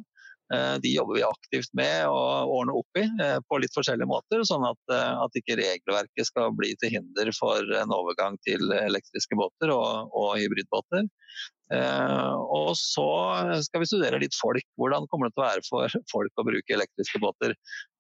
Eh, 0.54 0.76
de 0.82 0.94
jobber 0.94 1.16
vi 1.16 1.24
aktivt 1.28 1.74
med 1.76 2.08
å 2.08 2.20
ordne 2.48 2.76
opp 2.80 3.00
i 3.00 3.04
eh, 3.04 3.36
på 3.50 3.58
litt 3.60 3.74
forskjellige 3.76 4.08
måter, 4.08 4.46
sånn 4.48 4.64
at, 4.64 4.80
eh, 4.96 5.20
at 5.26 5.36
ikke 5.36 5.58
regelverket 5.60 6.30
skal 6.30 6.54
bli 6.56 6.72
til 6.80 6.94
hinder 6.94 7.32
for 7.36 7.68
en 7.82 7.92
overgang 7.92 8.38
til 8.48 8.72
elektriske 8.78 9.36
båter 9.36 9.74
og, 9.76 10.14
og 10.16 10.38
hybridbåter. 10.40 11.08
Og 11.68 12.70
så 12.80 13.10
skal 13.66 13.82
vi 13.84 13.88
studere 13.90 14.22
litt 14.22 14.36
folk. 14.40 14.64
Hvordan 14.80 15.04
kommer 15.12 15.28
det 15.28 15.36
til 15.36 15.44
å 15.44 15.48
være 15.50 15.64
for 15.68 15.98
folk 16.08 16.40
å 16.40 16.46
bruke 16.48 16.76
elektriske 16.78 17.20
båter? 17.20 17.58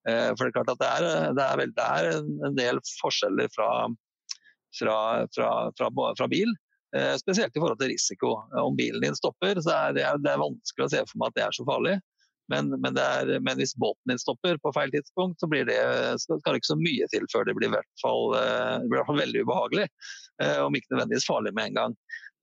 For 0.07 0.39
det 0.39 0.45
er 0.47 0.55
klart 0.55 0.71
at 0.71 0.79
det 0.79 0.87
er, 0.87 1.07
det 1.35 1.43
er, 1.43 1.59
vel, 1.59 1.73
det 1.75 1.87
er 1.97 2.07
en 2.47 2.55
del 2.55 2.79
forskjeller 3.01 3.51
fra, 3.51 3.67
fra, 4.79 4.95
fra, 5.35 5.91
fra 5.91 6.29
bil. 6.31 6.55
Spesielt 7.19 7.51
i 7.51 7.59
forhold 7.59 7.81
til 7.83 7.91
risiko. 7.91 8.37
Om 8.55 8.79
bilen 8.79 9.03
din 9.03 9.19
stopper, 9.19 9.59
så 9.59 9.75
er 9.75 9.99
det, 9.99 10.07
det 10.23 10.31
er 10.31 10.45
vanskelig 10.45 10.87
å 10.87 10.93
se 10.95 11.03
for 11.11 11.19
meg 11.19 11.35
at 11.35 11.41
det 11.41 11.45
er 11.49 11.59
så 11.59 11.67
farlig. 11.67 11.97
Men, 12.51 12.69
men, 12.81 12.95
er, 12.95 13.39
men, 13.43 13.57
hvis 13.59 13.75
båten 13.75 14.11
din 14.11 14.21
stopper 14.21 14.59
på 14.63 14.71
feil 14.75 14.91
tidspunkt, 14.93 15.39
så 15.39 15.49
det, 15.51 15.75
skal 16.21 16.39
det 16.45 16.61
ikke 16.61 16.73
så 16.73 16.79
mye 16.79 17.09
til 17.11 17.27
før 17.33 17.47
det 17.47 17.57
blir 17.57 17.67
i 17.67 17.75
hvert 17.75 18.03
fall, 18.03 18.37
eh, 18.39 18.77
i 18.85 18.91
hvert 18.93 19.09
fall 19.09 19.19
veldig 19.19 19.43
ubehagelig. 19.43 19.87
Eh, 20.43 20.61
om 20.63 20.77
ikke 20.77 20.93
nødvendigvis 20.93 21.27
farlig 21.27 21.53
med 21.57 21.71
en 21.71 21.77
gang. 21.81 21.97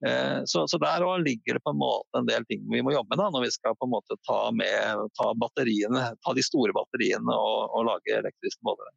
Eh, 0.06 0.40
så, 0.44 0.66
så 0.68 0.78
der 0.82 1.06
ligger 1.22 1.56
det 1.56 1.64
på 1.64 1.72
en 1.72 1.80
måte 1.80 2.20
en 2.20 2.28
del 2.28 2.44
ting 2.44 2.64
vi 2.68 2.82
må 2.84 2.92
jobbe 2.92 3.14
med 3.14 3.22
da, 3.22 3.30
når 3.32 3.46
vi 3.46 3.54
skal 3.54 3.76
på 3.78 3.88
en 3.88 3.94
måte 3.94 4.18
ta, 4.28 4.40
med, 4.52 5.06
ta, 5.16 5.30
batteriene, 5.40 6.10
ta 6.20 6.36
de 6.36 6.44
store 6.44 6.76
batteriene 6.76 7.38
og, 7.38 7.70
og 7.72 7.88
lage 7.88 8.18
elektriske 8.18 8.60
båter. 8.66 8.92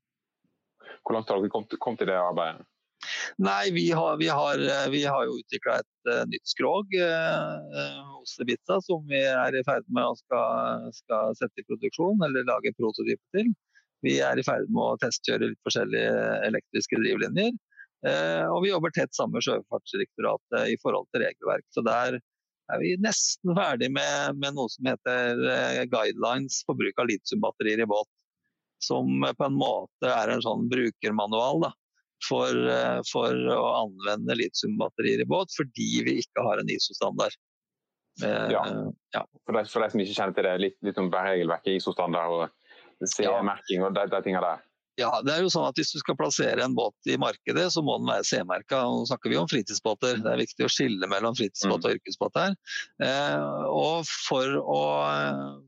Hvor 1.05 1.15
langt 1.15 1.31
har 1.31 1.39
dere 1.39 1.53
kommet, 1.53 1.77
kommet 1.79 2.03
i 2.03 2.09
det 2.09 2.19
arbeidet? 2.19 2.67
Nei, 3.37 3.71
vi 3.71 3.91
har, 3.91 4.17
vi 4.17 4.27
har, 4.27 4.59
eh, 4.59 4.89
vi 4.91 5.03
har 5.05 5.25
jo 5.25 5.37
utvikla 5.39 5.79
et 5.81 6.09
uh, 6.09 6.23
nytt 6.29 6.49
skrog 6.49 6.95
uh, 6.99 8.01
hos 8.17 8.37
Ibiza 8.43 8.79
som 8.83 9.03
vi 9.09 9.21
er 9.21 9.55
i 9.55 9.63
ferd 9.67 9.87
med 9.93 10.07
å 10.07 10.15
skal, 10.19 10.87
skal, 10.95 11.35
sette 11.39 11.61
i 11.61 11.67
produksjon, 11.67 12.21
eller 12.27 12.47
lage 12.47 12.73
prototyper 12.77 13.39
til. 13.39 13.51
Vi 14.05 14.17
er 14.23 14.39
i 14.39 14.45
ferd 14.45 14.69
med 14.69 14.83
å 14.83 14.97
testkjøre 15.01 15.51
litt 15.51 15.61
forskjellige 15.67 16.25
elektriske 16.49 16.99
drivlinjer. 17.01 17.53
Uh, 18.05 18.45
og 18.53 18.61
vi 18.65 18.71
jobber 18.73 18.93
tett 18.93 19.15
sammen 19.17 19.39
med 19.39 19.47
Sjøfartsdirektoratet 19.47 20.73
i 20.73 20.77
forhold 20.83 21.09
til 21.11 21.25
regelverk. 21.25 21.65
Så 21.73 21.81
der 21.85 22.19
er 22.67 22.83
vi 22.83 22.93
nesten 23.01 23.55
ferdig 23.57 23.89
med, 23.95 24.37
med 24.41 24.57
noe 24.57 24.69
som 24.69 24.89
heter 24.89 25.87
guidelines 25.87 26.59
for 26.67 26.77
bruk 26.77 26.99
av 26.99 27.07
litiumbatterier 27.09 27.85
i 27.85 27.89
båt. 27.89 28.09
Som 28.83 29.23
på 29.23 29.45
en 29.47 29.55
måte 29.57 30.11
er 30.11 30.29
en 30.29 30.43
sånn 30.43 30.67
brukermanual. 30.69 31.63
da 31.63 31.71
for, 32.25 32.50
eh, 32.71 33.00
for 33.12 33.50
å 33.53 33.65
anvende 33.83 34.38
litiumbatterier 34.39 35.21
i 35.24 35.29
båt, 35.29 35.53
fordi 35.57 35.89
vi 36.07 36.17
ikke 36.24 36.45
har 36.45 36.62
en 36.62 36.71
ISO-standard. 36.74 37.36
Eh, 38.24 38.47
ja. 38.53 38.63
ja. 39.13 39.25
For, 39.45 39.53
de, 39.53 39.65
for, 39.69 39.83
de, 39.83 39.91
som 39.93 40.01
ikke 40.01 40.15
kjenner 40.15 40.38
til 40.38 40.50
det, 40.50 40.55
litt, 40.63 40.79
litt 40.86 41.01
om 41.01 41.12
regelverket, 41.13 41.77
ISO-standard 41.77 42.33
og 42.33 43.05
CE-merking 43.13 43.86
og 43.86 43.93
de, 43.97 44.07
de 44.09 44.24
tingene 44.25 44.45
der? 44.45 44.63
Ja, 44.97 45.12
det 45.21 45.29
er 45.29 45.43
jo 45.45 45.50
sånn 45.53 45.67
at 45.69 45.77
Hvis 45.77 45.91
du 45.93 46.00
skal 46.01 46.17
plassere 46.17 46.63
en 46.65 46.74
båt 46.77 47.09
i 47.12 47.19
markedet, 47.21 47.67
så 47.69 47.83
må 47.86 48.00
den 48.00 48.09
være 48.09 48.25
C-merka. 48.25 48.79
Nå 48.89 49.03
snakker 49.05 49.29
vi 49.29 49.38
om 49.38 49.50
fritidsbåter. 49.50 50.24
Det 50.24 50.31
er 50.31 50.41
viktig 50.41 50.65
å 50.65 50.71
skille 50.74 51.09
mellom 51.12 51.38
fritidsbåt 51.38 51.86
og 51.86 51.91
mm. 51.91 52.00
yrkesbåt 52.00 52.39
her. 52.41 52.55
Eh, 53.05 53.67
og 53.69 54.07
For 54.09 54.57
å 54.57 54.79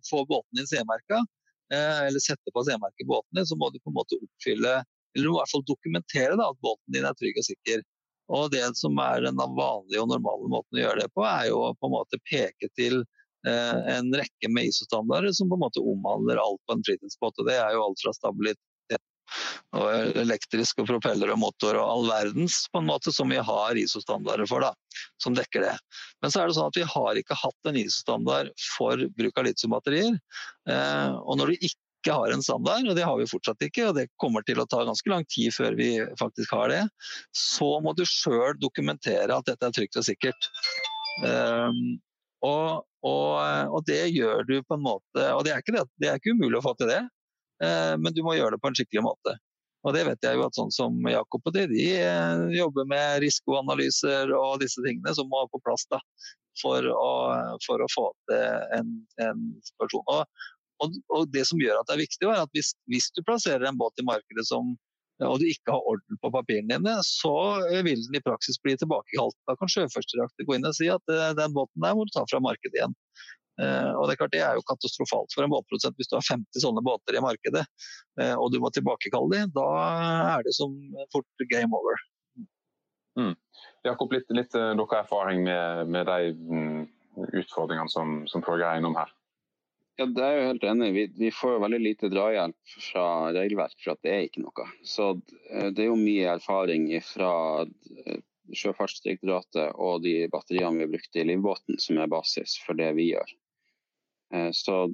få 0.09 0.23
båten 0.31 0.57
din 0.57 0.69
C-merka, 0.71 1.21
eh, 1.69 2.07
eller 2.07 2.25
sette 2.25 2.55
på 2.55 2.65
C-merket 2.65 3.09
båten 3.09 3.37
din, 3.37 3.45
så 3.45 3.57
må 3.59 3.69
du 3.69 3.77
på 3.83 3.93
en 3.93 3.99
måte 3.99 4.17
oppfylle 4.17 4.79
eller 5.15 5.29
i 5.29 5.37
hvert 5.37 5.53
fall 5.53 5.65
dokumentere 5.67 6.35
da, 6.39 6.49
at 6.49 6.61
båten 6.65 6.95
din 6.95 7.07
er 7.07 7.17
trygg 7.17 7.39
og 7.41 7.47
sikker. 7.47 7.85
Og 8.29 8.51
Det 8.53 8.65
som 8.77 8.97
er 9.01 9.25
den 9.25 9.39
vanlige 9.39 10.03
og 10.03 10.11
normale 10.11 10.49
måten 10.51 10.77
å 10.77 10.83
gjøre 10.83 11.03
det 11.03 11.09
på, 11.17 11.25
er 11.25 11.49
jo 11.49 11.63
på 11.79 11.89
en 11.89 11.95
måte 11.95 12.21
peke 12.29 12.69
til 12.77 13.01
eh, 13.01 13.77
en 13.95 14.11
rekke 14.13 14.51
med 14.53 14.69
ISO-standarder 14.69 15.33
som 15.33 15.49
på 15.49 15.57
en 15.57 15.65
måte 15.65 15.81
omhandler 15.81 16.41
alt 16.41 16.61
på 16.69 16.77
en 16.77 16.85
fritidsbåt. 16.85 17.41
og 17.41 17.49
Det 17.49 17.57
er 17.57 17.73
jo 17.73 17.85
alt 17.87 18.03
fra 18.05 18.13
stabilitet 18.13 18.61
og 19.77 20.17
elektrisk 20.17 20.79
og 20.81 20.87
propeller 20.89 21.29
og 21.33 21.41
motor 21.43 21.77
og 21.77 21.85
all 21.85 22.07
verdens 22.09 22.63
på 22.73 22.81
en 22.81 22.87
måte 22.89 23.13
som 23.13 23.29
vi 23.29 23.41
har 23.49 23.77
ISO-standarder 23.77 24.49
for, 24.49 24.65
da, 24.65 24.71
som 25.21 25.35
dekker 25.37 25.65
det. 25.67 25.75
Men 26.23 26.33
så 26.33 26.41
er 26.41 26.49
det 26.49 26.57
sånn 26.57 26.71
at 26.71 26.79
vi 26.79 26.87
har 26.89 27.19
ikke 27.19 27.37
hatt 27.37 27.69
en 27.69 27.77
ISO-standard 27.77 28.49
for 28.77 29.05
bruk 29.17 29.37
av 29.37 29.49
litiumbatterier. 29.49 30.17
Eh, 30.69 31.11
og 31.21 31.39
når 31.39 31.53
du 31.53 31.67
ikke 31.69 31.88
har 32.07 32.31
en 32.31 32.43
standard, 32.43 32.87
og 32.87 32.95
det 32.95 33.05
har 33.05 33.17
vi 33.19 33.27
fortsatt 33.29 33.65
ikke, 33.65 33.89
og 33.89 33.97
det 33.97 34.07
kommer 34.21 34.45
til 34.47 34.61
å 34.61 34.67
ta 34.69 34.85
ganske 34.87 35.11
lang 35.11 35.25
tid 35.27 35.51
før 35.55 35.75
vi 35.79 35.89
faktisk 36.19 36.53
har 36.55 36.71
det, 36.71 36.83
så 37.35 37.67
må 37.83 37.93
du 37.97 38.05
sjøl 38.07 38.55
dokumentere 38.61 39.35
at 39.35 39.49
dette 39.49 39.67
er 39.67 39.75
trygt 39.75 39.99
og 39.99 40.07
sikkert. 40.07 40.49
Um, 41.25 41.99
og, 42.45 42.85
og, 43.03 43.33
og, 43.67 43.81
det 43.89 44.05
gjør 44.15 44.45
du 44.47 44.53
på 44.63 44.77
en 44.77 44.83
måte 44.85 45.23
Og 45.35 45.41
det 45.43 45.51
er 45.51 45.59
ikke, 45.59 45.73
det, 45.75 45.81
det 45.99 46.07
er 46.07 46.21
ikke 46.21 46.31
umulig 46.37 46.61
å 46.61 46.63
få 46.63 46.71
til 46.79 46.87
det, 46.87 47.01
uh, 47.65 47.95
men 47.99 48.15
du 48.15 48.23
må 48.23 48.37
gjøre 48.37 48.55
det 48.55 48.63
på 48.63 48.71
en 48.71 48.79
skikkelig 48.79 49.03
måte. 49.09 49.35
Og 49.87 49.95
det 49.95 50.05
vet 50.07 50.25
jeg 50.25 50.35
jo 50.35 50.43
at 50.43 50.57
sånn 50.57 50.71
som 50.75 50.97
Jakob 51.07 51.45
og 51.47 51.55
de, 51.55 51.63
de 51.71 51.83
eh, 52.03 52.41
jobber 52.57 52.87
med 52.89 53.21
risikoanalyser 53.23 54.33
og 54.35 54.59
disse 54.59 54.83
tingene 54.83 55.13
som 55.15 55.29
må 55.31 55.45
på 55.53 55.61
plass 55.63 55.85
da, 55.91 56.01
for, 56.59 56.83
å, 56.83 57.11
for 57.63 57.83
å 57.83 57.87
få 57.93 58.09
til 58.27 58.65
en, 58.75 58.89
en 59.23 59.45
situasjon. 59.69 60.03
Og, 60.11 60.49
og, 60.83 60.99
og, 61.13 61.25
det 61.33 61.45
som 61.49 61.61
gjør 61.61 61.79
at 61.79 61.89
det 61.89 61.97
er 61.97 62.03
viktig, 62.05 62.27
er 62.27 62.43
at 62.43 62.53
hvis, 62.55 62.73
hvis 62.91 63.09
du 63.15 63.23
plasserer 63.27 63.67
en 63.67 63.79
båt 63.79 63.99
i 64.01 64.07
markedet 64.07 64.47
som 64.47 64.75
og 65.27 65.41
du 65.41 65.49
ikke 65.49 65.73
har 65.73 65.87
orden 65.91 66.19
på 66.23 66.31
papirene 66.31 66.77
dine, 66.77 66.93
så 67.03 67.33
vil 67.83 67.99
den 68.05 68.15
i 68.15 68.23
praksis 68.23 68.59
bli 68.63 68.77
tilbakekalt. 68.79 69.35
Da 69.49 69.57
kan 69.59 69.71
Sjøførsdirektoratet 69.71 70.47
gå 70.47 70.55
inn 70.55 70.67
og 70.69 70.77
si 70.77 70.87
at 70.91 71.11
eh, 71.11 71.33
den 71.35 71.55
båten 71.55 71.83
der 71.83 71.97
må 71.97 72.05
du 72.07 72.13
ta 72.15 72.23
fra 72.29 72.39
markedet 72.43 72.79
igjen. 72.79 72.95
Eh, 73.59 73.89
og 73.99 74.07
Det 74.07 74.13
er 74.13 74.19
klart 74.21 74.35
det 74.35 74.43
er 74.47 74.55
jo 74.55 74.63
katastrofalt 74.69 75.35
for 75.35 75.43
en 75.43 75.51
båtprodusent 75.51 75.99
hvis 75.99 76.07
du 76.11 76.15
har 76.15 76.23
50 76.29 76.63
sånne 76.63 76.83
båter 76.87 77.19
i 77.19 77.23
markedet 77.25 77.65
eh, 77.65 78.31
og 78.31 78.53
du 78.53 78.61
må 78.63 78.71
tilbakekalle 78.71 79.33
dem. 79.35 79.51
Da 79.57 79.67
er 80.37 80.47
det 80.47 80.55
som 80.55 80.77
fort 81.11 81.47
game 81.51 81.75
over. 81.75 81.99
Mm. 83.19 83.35
Jakob, 83.83 84.15
litt, 84.15 84.31
litt 84.31 84.55
dere 84.55 85.01
erfaring 85.01 85.43
med, 85.43 85.91
med 85.91 86.07
de 86.07 86.31
mm, 86.31 86.83
utfordringene 87.41 87.91
som, 87.91 88.21
som 88.31 88.43
Torgeir 88.45 88.71
er 88.71 88.79
innom 88.79 88.95
her? 88.95 89.11
Ja, 89.99 90.05
det 90.07 90.21
er 90.23 90.29
jeg 90.31 90.39
jo 90.39 90.47
helt 90.47 90.63
enig 90.63 90.87
i. 90.87 90.91
Vi, 90.95 91.01
vi, 91.19 91.29
får 91.35 91.51
jo 91.51 91.61
veldig 91.65 91.77
lite 91.83 92.07
drahjelp 92.07 92.75
fra 92.85 93.05
regelverk 93.35 93.73
for 93.83 93.91
at 93.91 94.05
det 94.05 94.11
er 94.13 94.21
ikke 94.29 94.43
noe. 94.45 94.67
Så 94.87 95.07
eh, 95.51 95.65
det 95.75 95.83
er 95.83 95.89
jo 95.89 95.97
mye 95.99 96.29
erfaring 96.37 96.85
fra 97.03 97.31
eh, 97.65 98.21
Sjøfartsdirektoratet 98.55 99.75
og 99.75 100.05
de 100.05 100.13
batteriene 100.31 100.85
vi 100.85 100.93
brukte 100.93 101.19
i 101.19 101.25
livbåten 101.27 101.81
som 101.83 101.99
er 101.99 102.07
basis 102.13 102.55
for 102.63 102.79
det 102.79 102.93
vi 102.95 103.09
gjør. 103.09 103.33
Eh, 104.37 104.47
så 104.55 104.85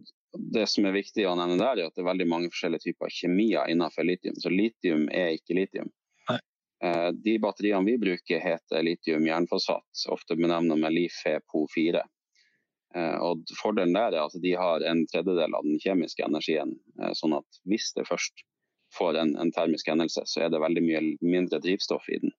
det 0.55 0.65
som 0.73 0.89
er 0.89 0.97
viktig 0.97 1.27
å 1.29 1.35
nevne 1.37 1.59
der, 1.61 1.83
er 1.83 1.91
at 1.91 1.93
det 1.93 2.01
er 2.01 2.09
veldig 2.09 2.29
mange 2.33 2.49
forskjellige 2.55 2.87
typer 2.87 3.13
kjemier 3.13 3.69
innenfor 3.69 4.09
litium. 4.09 4.41
Så 4.41 4.49
litium 4.49 5.05
er 5.13 5.35
ikke 5.37 5.59
litium. 5.59 5.93
De 7.15 7.37
batteriene 7.41 7.87
vi 7.87 7.95
bruker 7.97 8.41
heter 8.43 8.83
litium 8.83 9.23
jernfosfat, 9.25 10.03
ofte 10.11 10.35
benevnet 10.37 10.77
med 10.81 10.91
LiFePO4. 10.91 12.01
Eh, 12.01 12.14
og 12.95 13.43
Fordelen 13.59 13.95
der 13.95 14.15
er 14.15 14.23
at 14.23 14.35
de 14.39 14.53
har 14.55 14.83
en 14.87 15.03
tredjedel 15.11 15.55
av 15.57 15.65
den 15.67 15.79
kjemiske 15.83 16.23
energien. 16.23 16.75
Eh, 17.01 17.11
sånn 17.17 17.35
at 17.35 17.59
hvis 17.67 17.91
det 17.97 18.07
først 18.07 18.45
får 18.95 19.19
en, 19.19 19.33
en 19.41 19.51
termisk 19.51 19.89
hendelse, 19.91 20.23
så 20.29 20.45
er 20.45 20.51
det 20.53 20.61
veldig 20.63 20.83
mye 20.85 21.01
mindre 21.19 21.59
drivstoff 21.63 22.07
i 22.07 22.21
den. 22.23 22.31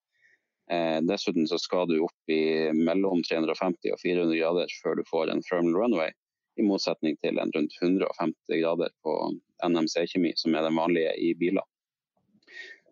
Eh, 0.73 0.99
dessuten 1.05 1.45
så 1.51 1.59
skal 1.61 1.91
du 1.91 1.99
opp 2.07 2.33
i 2.33 2.73
mellom 2.73 3.21
350 3.27 3.93
og 3.93 4.01
400 4.01 4.39
grader 4.41 4.73
før 4.81 4.97
du 4.97 5.05
får 5.11 5.31
en 5.33 5.43
thermal 5.45 5.77
runway, 5.77 6.15
i 6.57 6.65
motsetning 6.65 7.19
til 7.21 7.37
en 7.37 7.53
rundt 7.53 7.75
150 7.83 8.61
grader 8.63 8.95
på 9.05 9.17
NMC-kjemi, 9.67 10.33
som 10.41 10.57
er 10.57 10.65
den 10.65 10.79
vanlige 10.81 11.13
i 11.21 11.35
biler. 11.37 11.67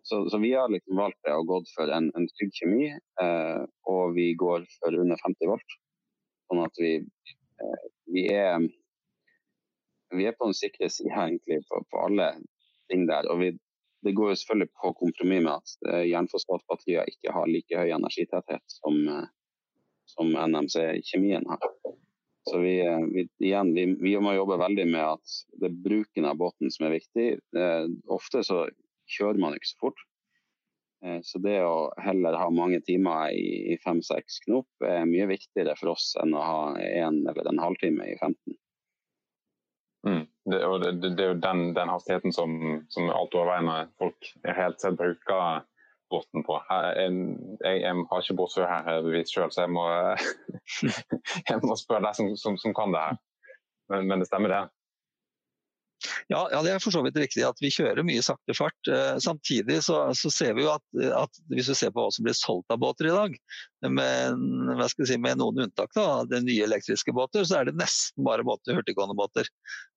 Så, 0.05 0.19
så 0.29 0.37
vi 0.37 0.51
har 0.53 0.69
liksom 0.69 1.01
valgt 1.01 1.17
det 1.25 1.33
og 1.33 1.49
gått 1.49 1.71
for 1.73 1.89
en, 1.89 2.11
en 2.13 2.29
trygg 2.37 2.53
kjemi, 2.53 2.91
eh, 2.93 3.63
og 3.89 4.13
vi 4.13 4.27
går 4.37 4.69
for 4.77 5.01
under 5.01 5.17
50 5.17 5.49
volt. 5.49 5.77
Sånn 6.45 6.61
at 6.61 6.77
vi 6.77 6.99
Eh, 6.99 7.44
vi 8.15 8.27
er, 8.33 8.65
vi 10.15 10.27
er 10.27 10.35
på 10.37 10.49
den 10.49 10.57
sikre 10.57 10.89
sida 10.93 11.27
egentlig 11.27 11.61
på, 11.69 11.81
på, 11.91 12.01
alle 12.07 12.31
ting 12.91 13.07
der. 13.09 13.27
og 13.31 13.41
vi, 13.41 13.51
Det 14.05 14.13
går 14.13 14.31
jo 14.31 14.35
selvfølgelig 14.39 14.71
på 14.81 14.93
kompromiss 14.99 15.43
med 15.43 15.53
at 15.53 15.75
eh, 15.89 16.07
jernfosfatbatterier 16.11 17.09
ikke 17.09 17.33
har 17.33 17.49
like 17.49 17.79
høy 17.79 17.93
energitetthet 17.95 18.77
som, 18.79 18.99
eh, 19.09 19.29
som 20.13 20.33
NMC-kjemien 20.33 21.47
har. 21.49 21.69
Så 22.45 22.59
vi, 22.61 22.75
vi, 23.13 23.23
igjen, 23.41 23.71
vi, 23.73 23.87
vi, 23.97 24.11
må 24.21 24.35
jobbe 24.35 24.59
veldig 24.61 24.85
med 24.91 25.01
at 25.01 25.37
det 25.57 25.71
er 25.71 25.79
bruken 25.87 26.27
av 26.29 26.37
båten 26.37 26.69
som 26.69 26.85
er 26.85 26.99
viktig. 26.99 27.29
Eh, 27.57 27.87
ofte 28.13 28.43
så 28.45 28.67
kjører 29.17 29.41
man 29.41 29.57
ikke 29.57 29.71
så 29.71 29.87
fort. 29.87 30.05
Eh, 31.03 31.19
så 31.23 31.39
det 31.43 31.57
å 31.65 31.91
heller 32.01 32.37
ha 32.39 32.49
mange 32.53 32.79
timer 32.85 33.33
i 33.35 33.77
fem-seks 33.83 34.39
knop 34.45 34.85
er 34.85 35.07
mye 35.09 35.27
viktigere 35.33 35.75
for 35.79 35.95
oss 35.95 36.13
enn 36.21 36.35
å 36.35 36.45
ha 36.45 36.61
en 36.79 37.23
eller 37.27 37.51
en 37.51 37.61
halvtime 37.61 38.07
i 38.13 38.15
15. 38.17 38.57
Mm. 40.05 40.25
Det, 40.45 40.59
og 40.61 40.81
det, 40.83 40.91
det, 41.01 41.15
det, 41.17 41.23
er 41.23 41.31
jo 41.33 41.41
den, 41.41 41.61
den 41.73 41.89
hastigheten 41.89 42.33
som, 42.33 42.57
som 42.93 43.09
altoverveiende 43.09 43.87
folk 43.97 44.29
helt 44.45 44.81
sett 44.81 44.97
bruker 44.99 45.63
båten 46.13 46.45
på. 46.45 46.59
Jeg, 46.69 47.13
jeg, 47.63 47.79
jeg, 47.81 48.05
har 48.11 48.21
ikke 48.21 48.37
båtførerbevis 48.37 49.33
sjøl, 49.33 49.51
så 49.53 49.65
jeg 49.65 49.73
må, 49.73 49.85
jeg 51.49 51.61
må 51.65 51.77
spørre 51.79 52.05
deg 52.05 52.19
som, 52.19 52.33
som, 52.39 52.59
som, 52.61 52.75
kan 52.77 52.93
det 52.93 53.01
her. 53.07 53.17
Men, 53.89 54.05
men 54.11 54.21
det 54.21 54.29
stemmer 54.29 54.53
det? 54.53 54.61
Ja, 56.27 56.41
ja, 56.51 56.61
det 56.65 56.73
er 56.73 56.81
for 56.83 56.93
så 56.93 57.01
vidt 57.05 57.17
riktig 57.19 57.43
at 57.47 57.59
vi 57.63 57.71
kjører 57.73 58.05
mye 58.05 58.23
sakte 58.25 58.55
fart. 58.57 58.89
Eh, 58.91 59.15
samtidig 59.23 59.79
så, 59.85 59.99
så, 60.17 60.31
ser 60.33 60.55
vi 60.57 60.65
jo 60.65 60.73
at, 60.73 60.83
at, 61.23 61.39
hvis 61.53 61.69
vi 61.71 61.77
ser 61.79 61.93
på 61.95 62.03
hva 62.03 62.13
som 62.13 62.25
blir 62.27 62.35
solgt 62.37 62.73
av 62.73 62.81
båter 62.81 63.09
i 63.09 63.15
dag, 63.15 63.37
med, 63.85 64.83
si, 64.97 65.17
med 65.21 65.39
noen 65.39 65.65
unntak 65.65 65.91
da, 65.95 66.05
av 66.19 66.29
de 66.31 66.41
nye 66.45 66.65
elektriske 66.65 67.13
båter, 67.15 67.45
så 67.47 67.59
er 67.59 67.69
det 67.69 67.77
nesten 67.79 68.25
bare 68.25 68.45
båter, 68.45 68.77
hurtiggående 68.77 69.17
båter. 69.17 69.49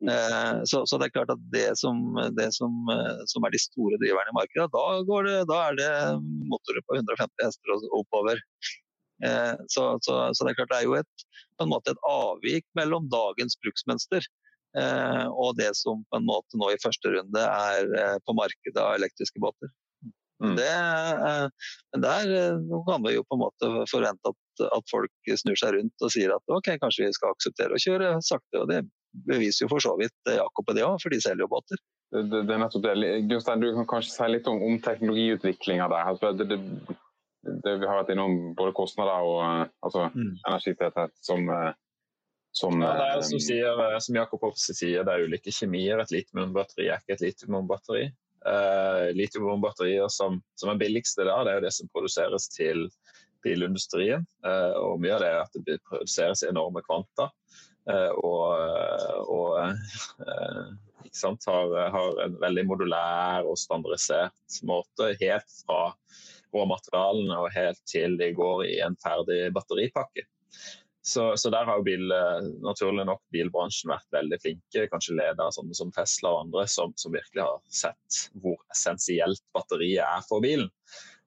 Mm. 0.05 0.11
Eh, 0.14 0.64
så, 0.71 0.85
så, 0.88 1.00
det 1.00 1.09
er 1.09 1.17
klart 1.17 1.33
at 1.35 1.47
det, 1.55 1.69
som, 1.81 2.02
det 2.37 2.50
som, 2.57 2.83
eh, 2.95 3.25
som, 3.31 3.47
er 3.47 3.55
de 3.55 3.62
store 3.62 4.00
driverne 4.00 4.35
i 4.35 4.38
markedet, 4.38 4.69
da, 4.75 4.85
det, 5.28 5.38
da 5.50 5.62
er 5.69 5.81
det 5.81 5.93
motorer 6.52 6.85
på 6.87 7.00
150 7.00 7.49
hester 7.49 7.76
og 7.76 7.88
oppover. 8.02 8.45
Eh, 9.25 9.55
så, 9.67 9.90
så, 10.05 10.21
så, 10.33 10.45
det 10.45 10.52
er 10.52 10.61
klart 10.61 10.75
det 10.75 10.83
er 10.83 10.88
jo 10.88 10.99
et, 11.00 11.25
på 11.59 11.67
en 11.67 11.73
måte 11.73 11.90
et 11.90 12.05
avvik 12.07 12.69
mellom 12.78 13.09
dagens 13.11 13.59
bruksmønster 13.64 14.26
og 14.76 15.56
det 15.56 15.70
som 15.78 16.02
på 16.10 16.18
en 16.18 16.26
måte 16.28 16.58
nå 16.60 16.70
i 16.72 16.80
første 16.82 17.10
runde 17.14 17.44
er 17.44 17.92
eh, 17.98 18.16
på 18.26 18.34
markedet 18.37 18.82
av 18.82 18.96
elektriske 18.98 19.40
båter. 19.42 19.70
Mm. 20.44 20.54
Det, 20.54 20.75
eh, 21.28 21.46
men 21.92 22.04
der 22.04 22.28
kan 22.87 23.02
vi 23.06 23.16
jo 23.16 23.25
på 23.26 23.38
en 23.38 23.42
måte 23.42 23.70
forvente 23.90 24.30
at, 24.30 24.66
at, 24.68 24.84
folk 24.90 25.32
snur 25.40 25.58
seg 25.58 25.75
rundt 25.75 26.04
og 26.04 26.12
sier 26.14 26.34
at 26.34 26.54
ok, 26.54 26.76
kanskje 26.82 27.08
vi 27.08 27.16
skal 27.16 27.34
akseptere 27.34 27.75
å 27.75 27.82
kjøre 27.82 28.12
sakte. 28.22 28.60
og 28.60 28.70
Det 28.70 28.84
beviser 29.26 29.66
jo 29.66 29.72
for 29.72 29.82
så 29.82 29.96
vidt 29.98 30.30
Jakob 30.30 30.70
og 30.70 30.78
det 30.78 30.87
òg, 30.87 31.00
for 31.02 31.14
de 31.14 31.20
selger 31.25 31.46
jo 31.46 31.50
båter. 31.56 31.82
Det, 32.14 32.22
det, 32.30 32.44
det, 32.46 32.54
er 32.54 32.62
nettopp 32.62 32.87
det. 32.87 33.10
Gunstein, 33.30 33.64
du 33.64 33.72
kan 33.80 33.90
kanskje 33.90 34.14
si 34.14 34.30
litt 34.30 34.46
om, 34.48 34.62
om 34.64 34.78
teknologiutviklinga 34.84 35.90
der. 35.90 36.12
Altså, 36.14 36.32
det, 36.38 36.60
vi 37.66 37.75
har 37.88 38.00
vært 38.00 38.14
innom 38.14 38.54
både 38.58 38.76
kostnader 38.76 39.26
og 39.26 39.42
altså, 39.84 40.06
mm. 40.14 40.32
energitetthet 40.46 41.18
som 41.25 41.50
som, 42.52 42.81
ja, 42.83 42.95
det 42.97 43.09
er 43.12 43.23
som, 43.26 43.43
sier, 43.43 43.83
eh, 43.85 43.99
som 44.02 44.17
Jakob 44.19 44.47
også 44.49 44.75
sier, 44.76 45.05
det 45.07 45.14
er 45.14 45.28
ulike 45.28 45.52
kjemier. 45.55 46.00
Et 46.02 46.14
litiumbatteri 46.14 46.88
er 46.88 47.02
ikke 47.02 47.19
et 47.19 47.26
litiumbatteri. 47.28 48.09
Uh, 48.49 49.11
litiumbatterier 49.19 50.09
som, 50.14 50.38
som, 50.57 50.71
er 50.71 50.78
billigste 50.78 51.25
da, 51.26 51.40
det 51.45 51.50
er 51.50 51.57
jo 51.59 51.64
det 51.67 51.73
som 51.75 51.88
produseres 51.93 52.47
til 52.55 52.87
bilindustrien. 53.45 54.25
Uh, 54.47 54.75
og 54.78 55.02
mye 55.02 55.17
av 55.17 55.25
det 55.25 55.31
er 55.33 55.40
at 55.43 55.59
det 55.67 55.81
produseres 55.90 56.45
i 56.45 56.50
enorme 56.52 56.83
kvanta. 56.87 57.28
Uh, 57.88 58.12
og, 58.23 58.45
og 59.33 59.59
uh, 59.59 60.71
sant, 61.12 61.45
har, 61.50 61.76
har, 61.95 62.19
en 62.25 62.38
veldig 62.40 62.67
modulær 62.71 63.49
og 63.49 63.59
standardisert 63.61 64.61
måte. 64.69 65.12
Helt 65.21 65.61
fra 65.62 65.93
råmaterialene 66.55 67.38
og 67.43 67.52
helt 67.55 67.81
til 67.90 68.17
de 68.21 68.33
går 68.37 68.67
i 68.71 68.76
en 68.85 68.97
ferdig 69.02 69.49
batteripakke. 69.57 70.25
Så, 71.09 71.37
så, 71.37 71.50
der 71.50 71.65
har 71.65 71.79
jo 71.81 71.85
bil, 71.87 72.11
eh, 72.12 72.47
naturlig 72.61 73.07
nok 73.09 73.23
bilbransjen 73.33 73.88
vært 73.95 74.11
veldig 74.12 74.38
flinke, 74.43 74.83
kanskje 74.93 75.15
ledere 75.17 75.47
av 75.49 75.55
sånne 75.57 75.77
som 75.77 75.93
Tesla 75.95 76.35
og 76.35 76.41
andre, 76.43 76.67
som, 76.69 76.91
som, 77.00 77.15
virkelig 77.15 77.47
har 77.47 77.62
sett 77.73 78.19
hvor 78.43 78.59
essensielt 78.75 79.41
batteriet 79.57 80.05
er 80.05 80.27
for 80.29 80.45
bilen. 80.45 80.69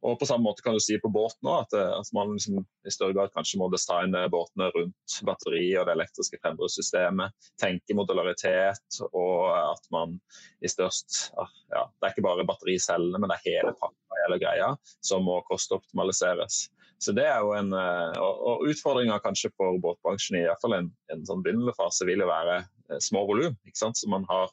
Og 0.05 0.19
på 0.21 0.27
samme 0.29 0.45
måte 0.45 0.61
kan 0.65 0.77
du 0.77 0.81
si 0.85 0.99
på 1.01 1.09
båten 1.13 1.49
òg, 1.49 1.63
at, 1.65 1.73
eh, 1.79 1.93
at, 1.97 2.11
man 2.13 2.35
liksom 2.35 2.59
i 2.61 2.93
større 2.93 3.15
grad 3.17 3.33
kanskje 3.33 3.57
må 3.61 3.71
designe 3.73 4.21
båtene 4.33 4.67
rundt 4.75 5.17
batteri 5.25 5.63
og 5.81 5.89
det 5.89 5.95
elektriske 5.97 6.37
fremdriftssystemet. 6.43 7.49
Tenke 7.61 7.97
modularitet, 7.97 8.99
og 9.09 9.49
at 9.55 9.89
man 9.97 10.13
i 10.61 10.69
størst 10.69 11.23
ah, 11.41 11.49
ja, 11.73 11.87
Det 11.89 12.05
er 12.05 12.13
ikke 12.13 12.27
bare 12.29 12.45
battericellene, 12.53 13.17
men 13.17 13.33
det 13.33 13.39
er 13.39 13.49
hele 13.49 13.73
pakka, 13.81 14.21
hele 14.27 14.39
greia, 14.45 14.69
som 15.09 15.25
må 15.25 15.41
kosteoptimaliseres. 15.49 16.67
Så 17.01 17.15
det 17.17 17.25
er 17.25 17.39
jo 17.41 17.53
en, 17.57 17.71
eh, 17.73 18.17
og, 18.21 18.41
og 18.47 18.65
Utfordringa 18.69 19.17
kanskje 19.23 19.49
for 19.57 19.79
båtbransjen 19.81 20.37
i 20.37 20.43
hvert 20.45 20.61
fall 20.61 20.77
en, 20.77 20.91
en 21.13 21.23
sånn 21.25 21.41
begynnende 21.45 21.73
fase 21.77 22.05
vil 22.05 22.21
jo 22.21 22.29
være 22.29 22.59
eh, 22.61 22.99
små 23.01 23.23
volum. 23.29 23.57
Så 23.73 23.91
man 24.11 24.27
har 24.29 24.51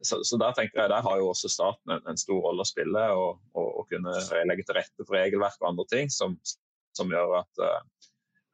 så, 0.00 0.16
så, 0.24 0.38
der 0.40 0.54
tenker 0.56 0.80
jeg 0.80 0.90
der 0.94 1.04
har 1.04 1.18
jo 1.20 1.26
også 1.28 1.50
staten 1.52 1.92
en, 1.92 2.04
en 2.08 2.20
stor 2.20 2.38
rolle 2.40 2.64
å 2.64 2.68
spille, 2.68 3.02
og, 3.12 3.42
og, 3.52 3.66
og, 3.82 3.82
kunne 3.90 4.14
legge 4.48 4.64
til 4.64 4.78
rette 4.78 5.04
for 5.04 5.18
regelverk 5.18 5.58
og 5.60 5.74
andre 5.74 5.84
ting 5.92 6.08
som, 6.14 6.38
som 6.96 7.12
gjør 7.12 7.34
at 7.42 7.60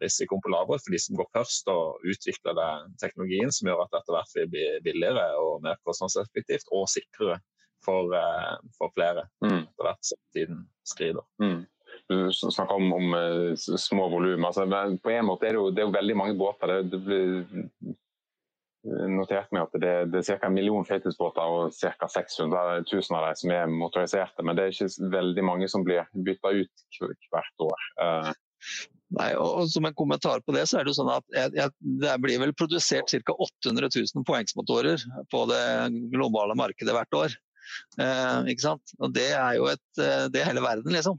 risikoen 0.02 0.42
på 0.42 0.52
lavere 0.52 0.82
for 0.82 0.94
de 0.94 1.00
som 1.00 1.18
går 1.18 1.28
først 1.34 1.70
og 1.72 2.08
utvikler 2.10 2.56
den 2.58 2.96
teknologien 3.02 3.52
som 3.54 3.70
gjør 3.70 3.84
at 3.84 3.98
etter 4.00 4.16
hvert 4.16 4.34
vil 4.38 4.50
bli 4.52 4.64
billigere 4.84 5.26
og 5.40 5.62
mer 5.64 5.78
kostnadseffektivt 5.86 6.68
og 6.76 6.88
sikrere 6.92 7.38
for, 7.84 8.12
eh, 8.16 8.56
for 8.78 8.92
flere 8.96 9.26
mm. 9.44 9.62
etter 9.62 9.88
hvert 9.88 10.10
som 10.10 10.20
tiden 10.36 10.62
skrider. 10.86 11.24
Mm. 11.42 11.64
Du 12.06 12.32
snakker 12.32 12.75
om, 12.75 12.92
om 12.94 13.14
uh, 13.14 13.54
små 13.56 14.08
volum. 14.12 14.44
Altså, 14.46 14.66
på 15.02 15.14
en 15.14 15.26
måte 15.26 15.48
er 15.48 15.56
det, 15.56 15.60
jo, 15.60 15.70
det 15.75 15.82
er 15.82 15.88
jo 15.88 15.96
veldig 15.96 16.16
mange 16.18 16.36
båter. 16.38 16.75
Det, 16.75 16.90
det 16.92 17.00
blir 17.06 17.94
notert 19.10 19.50
med 19.50 19.64
at 19.64 19.80
det, 19.82 19.94
det 20.12 20.20
er 20.20 20.38
ca. 20.38 20.46
en 20.46 20.54
million 20.54 20.84
fritidsbåter 20.86 21.42
og 21.42 21.75
ca. 21.75 22.06
600 22.06 22.84
000 22.86 23.16
av 23.18 23.25
dem 23.26 23.40
som 23.40 23.54
er 23.56 23.72
motoriserte. 23.72 24.46
Men 24.46 24.58
det 24.58 24.66
er 24.66 24.76
ikke 24.76 25.10
veldig 25.16 25.46
mange 25.46 25.70
som 25.72 25.86
blir 25.86 26.06
bytta 26.14 26.54
ut 26.54 26.86
hvert 27.32 27.66
år. 27.66 27.88
Uh, 27.98 28.30
Nei, 29.14 29.30
og 29.38 29.68
Som 29.70 29.86
en 29.86 29.94
kommentar 29.94 30.40
på 30.42 30.54
det, 30.56 30.64
så 30.66 30.80
er 30.80 30.86
det 30.86 30.90
jo 30.90 30.98
sånn 30.98 31.12
at 31.14 31.26
jeg, 31.34 31.52
jeg, 31.54 31.75
det 32.02 32.14
blir 32.22 32.40
vel 32.42 32.54
produsert 32.58 33.12
ca. 33.12 33.34
800 33.34 33.90
000 33.94 34.26
poengsmotorer 34.26 35.04
på 35.32 35.42
det 35.50 35.66
globale 36.14 36.56
markedet 36.58 36.94
hvert 36.96 37.18
år. 37.18 37.36
Eh, 38.02 38.50
ikke 38.52 38.64
sant? 38.64 38.94
Og 38.98 39.14
Det 39.14 39.30
er 39.34 39.56
jo 39.58 39.68
et, 39.70 39.86
eh, 40.02 40.26
det 40.32 40.42
er 40.42 40.50
hele 40.50 40.64
verden, 40.64 40.92
liksom. 40.94 41.18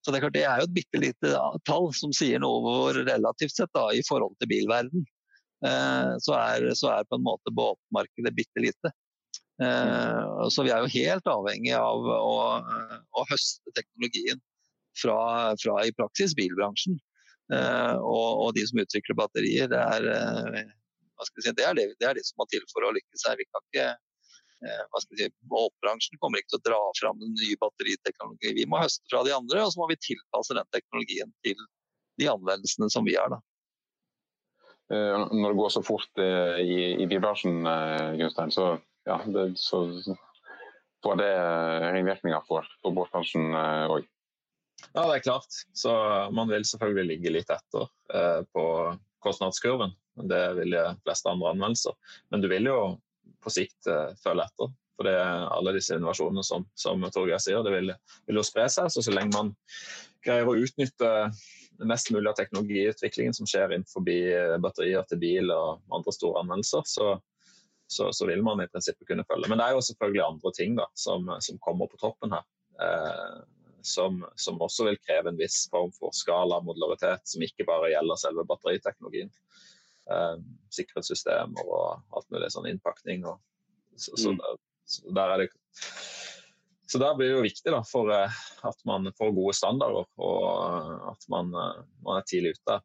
Så 0.00 0.12
Det 0.12 0.18
er 0.18 0.24
klart 0.24 0.36
det 0.36 0.46
er 0.48 0.60
jo 0.62 0.68
et 0.68 0.76
bitte 0.76 1.00
lite 1.00 1.32
tall 1.68 1.90
som 1.96 2.12
sier 2.16 2.40
noe 2.40 2.62
hvor 2.64 2.96
relativt 2.96 3.56
sett 3.56 3.72
da, 3.76 3.90
i 3.92 4.04
forhold 4.06 4.36
til 4.40 4.48
bilverden. 4.48 5.04
Eh, 5.66 6.12
så, 6.24 6.36
er, 6.38 6.70
så 6.78 6.94
er 6.94 7.08
på 7.08 7.18
en 7.18 7.26
måte 7.26 7.52
båtmarkedet 7.52 8.32
bitte 8.36 8.64
lite. 8.64 8.92
Eh, 9.60 10.48
så 10.48 10.64
vi 10.64 10.72
er 10.72 10.84
jo 10.84 10.94
helt 10.94 11.28
avhengig 11.28 11.74
av 11.76 12.08
å, 12.16 12.36
å 13.12 13.26
høste 13.28 13.74
teknologien 13.76 14.40
fra, 14.96 15.20
fra, 15.60 15.76
i 15.84 15.92
praksis 15.96 16.34
bilbransjen. 16.38 16.96
Eh, 17.52 17.96
og, 17.98 18.28
og, 18.46 18.52
de 18.56 18.64
som 18.70 18.80
utvikler 18.80 19.18
batterier, 19.18 19.68
det 19.68 19.80
er, 19.80 20.70
si, 21.28 21.50
det, 21.50 21.66
er 21.66 21.76
det, 21.76 21.90
det, 21.98 22.06
er 22.08 22.16
det, 22.16 22.24
som 22.24 22.40
må 22.40 22.48
til 22.48 22.64
for 22.72 22.88
å 22.88 22.94
lykkes 22.96 23.26
her. 23.28 23.36
Vi 23.40 23.48
kan 23.50 23.66
ikke, 23.68 23.88
hva 24.60 25.00
skal 25.02 25.20
si, 25.20 25.28
Båtbransjen 25.50 26.20
kommer 26.20 26.40
ikke 26.40 26.54
til 26.54 26.60
å 26.60 26.66
dra 26.68 26.80
fram 26.98 27.22
en 27.24 27.36
ny 27.36 27.54
batteriteknologi. 27.60 28.54
Vi 28.58 28.66
må 28.68 28.82
høste 28.82 29.06
fra 29.08 29.22
de 29.24 29.32
andre, 29.36 29.62
og 29.64 29.72
så 29.72 29.80
må 29.80 29.88
vi 29.92 30.00
tilpasse 30.04 30.56
den 30.56 30.68
teknologien 30.76 31.32
til 31.46 31.56
de 32.20 32.28
anvendelsene 32.28 32.90
som 32.92 33.06
vi 33.08 33.16
har. 33.16 33.32
da. 33.32 33.40
Når 34.90 35.52
det 35.52 35.58
går 35.60 35.72
så 35.72 35.84
fort 35.86 36.20
i, 36.20 36.78
i 37.00 37.06
bilbransjen, 37.08 37.62
Gunstein, 38.18 38.52
så, 38.52 38.72
ja, 39.08 39.20
det, 39.32 39.52
så 39.62 39.84
får 41.04 41.20
det 41.22 41.32
ringvirkninger 41.96 42.42
for, 42.48 42.68
for 42.82 42.96
båtbransjen 42.96 43.54
òg. 43.54 44.08
Ja, 44.92 45.04
det 45.06 45.14
er 45.14 45.24
klart. 45.24 45.60
Så 45.76 45.92
man 46.34 46.50
vil 46.50 46.64
selvfølgelig 46.66 47.14
ligge 47.14 47.32
litt 47.34 47.52
etter 47.52 47.86
eh, 48.14 48.42
på 48.54 48.64
kostnadskurven. 49.24 49.92
Det 50.30 50.40
vil 50.58 50.74
de 50.74 50.84
fleste 51.04 51.30
andre 51.30 51.54
anvendelser. 51.54 51.96
Men 52.32 52.42
du 52.42 52.48
vil 52.50 52.68
jo 52.70 52.80
på 53.42 53.52
sikt 53.54 53.88
eh, 53.90 54.12
følge 54.22 54.46
etter. 54.46 54.72
For 55.00 55.08
det 55.08 55.14
er 55.16 55.46
alle 55.48 55.72
disse 55.72 55.96
innovasjonene 55.96 56.44
som, 56.44 56.66
som 56.76 57.06
Torgeir 57.08 57.40
sier, 57.40 57.62
det 57.64 57.72
vil, 57.72 57.94
vil, 58.28 58.40
jo 58.40 58.44
spre 58.44 58.66
seg. 58.68 58.90
Så 58.92 59.04
så 59.06 59.14
lenge 59.14 59.32
man 59.32 59.54
greier 60.26 60.48
å 60.48 60.58
utnytte 60.60 61.12
mest 61.88 62.10
mulig 62.12 62.28
av 62.28 62.36
teknologiutviklingen 62.36 63.32
som 63.36 63.48
skjer 63.48 63.72
innenfor 63.72 64.04
eh, 64.12 64.58
batterier 64.60 65.06
til 65.08 65.22
bil 65.22 65.54
og 65.54 65.80
andre 65.96 66.12
store 66.12 66.42
anvendelser, 66.42 66.84
så, 66.84 67.14
så, 67.88 68.10
så, 68.12 68.28
vil 68.28 68.44
man 68.44 68.60
i 68.60 68.68
prinsippet 68.68 69.08
kunne 69.08 69.24
følge. 69.24 69.48
Men 69.48 69.62
det 69.62 69.70
er 69.70 69.78
jo 69.78 69.86
selvfølgelig 69.88 70.26
andre 70.26 70.52
ting 70.58 70.76
da, 70.76 70.90
som, 70.92 71.32
som 71.40 71.62
kommer 71.64 71.88
på 71.88 72.02
toppen 72.04 72.36
her. 72.36 72.44
Eh, 72.84 73.40
som, 73.82 74.20
som, 74.36 74.60
også 74.60 74.90
vil 74.90 75.00
kreve 75.00 75.32
en 75.32 75.40
viss 75.40 75.62
form 75.72 75.92
for 75.96 76.12
skala 76.12 76.60
modularitet, 76.64 77.24
som 77.24 77.44
ikke 77.44 77.64
bare 77.68 77.94
gjelder 77.94 78.20
selve 78.20 78.44
batteriteknologien. 78.48 79.32
Um, 80.10 80.46
sikkerhetssystemer 80.74 81.68
og 81.70 82.16
alt 82.16 82.26
mulig 82.34 82.48
sånn 82.50 82.66
innpakning. 82.70 83.22
Og, 83.30 83.38
så, 83.94 84.14
så, 84.18 84.32
mm. 84.32 84.40
der, 84.40 84.56
så, 84.90 85.04
der 85.18 85.34
er 85.34 85.42
det 85.44 85.50
så 86.90 86.98
der 86.98 87.14
blir 87.14 87.28
det 87.30 87.36
jo 87.36 87.44
viktig 87.44 87.70
da, 87.70 87.84
for 87.86 88.10
uh, 88.10 88.40
at 88.66 88.80
man 88.88 89.06
får 89.14 89.30
gode 89.36 89.54
standarder, 89.54 90.08
og 90.18 90.40
uh, 90.42 91.12
at 91.12 91.28
man, 91.30 91.52
uh, 91.54 91.84
man, 92.02 92.18
er 92.18 92.26
tidlig 92.26 92.56
ute. 92.58 92.80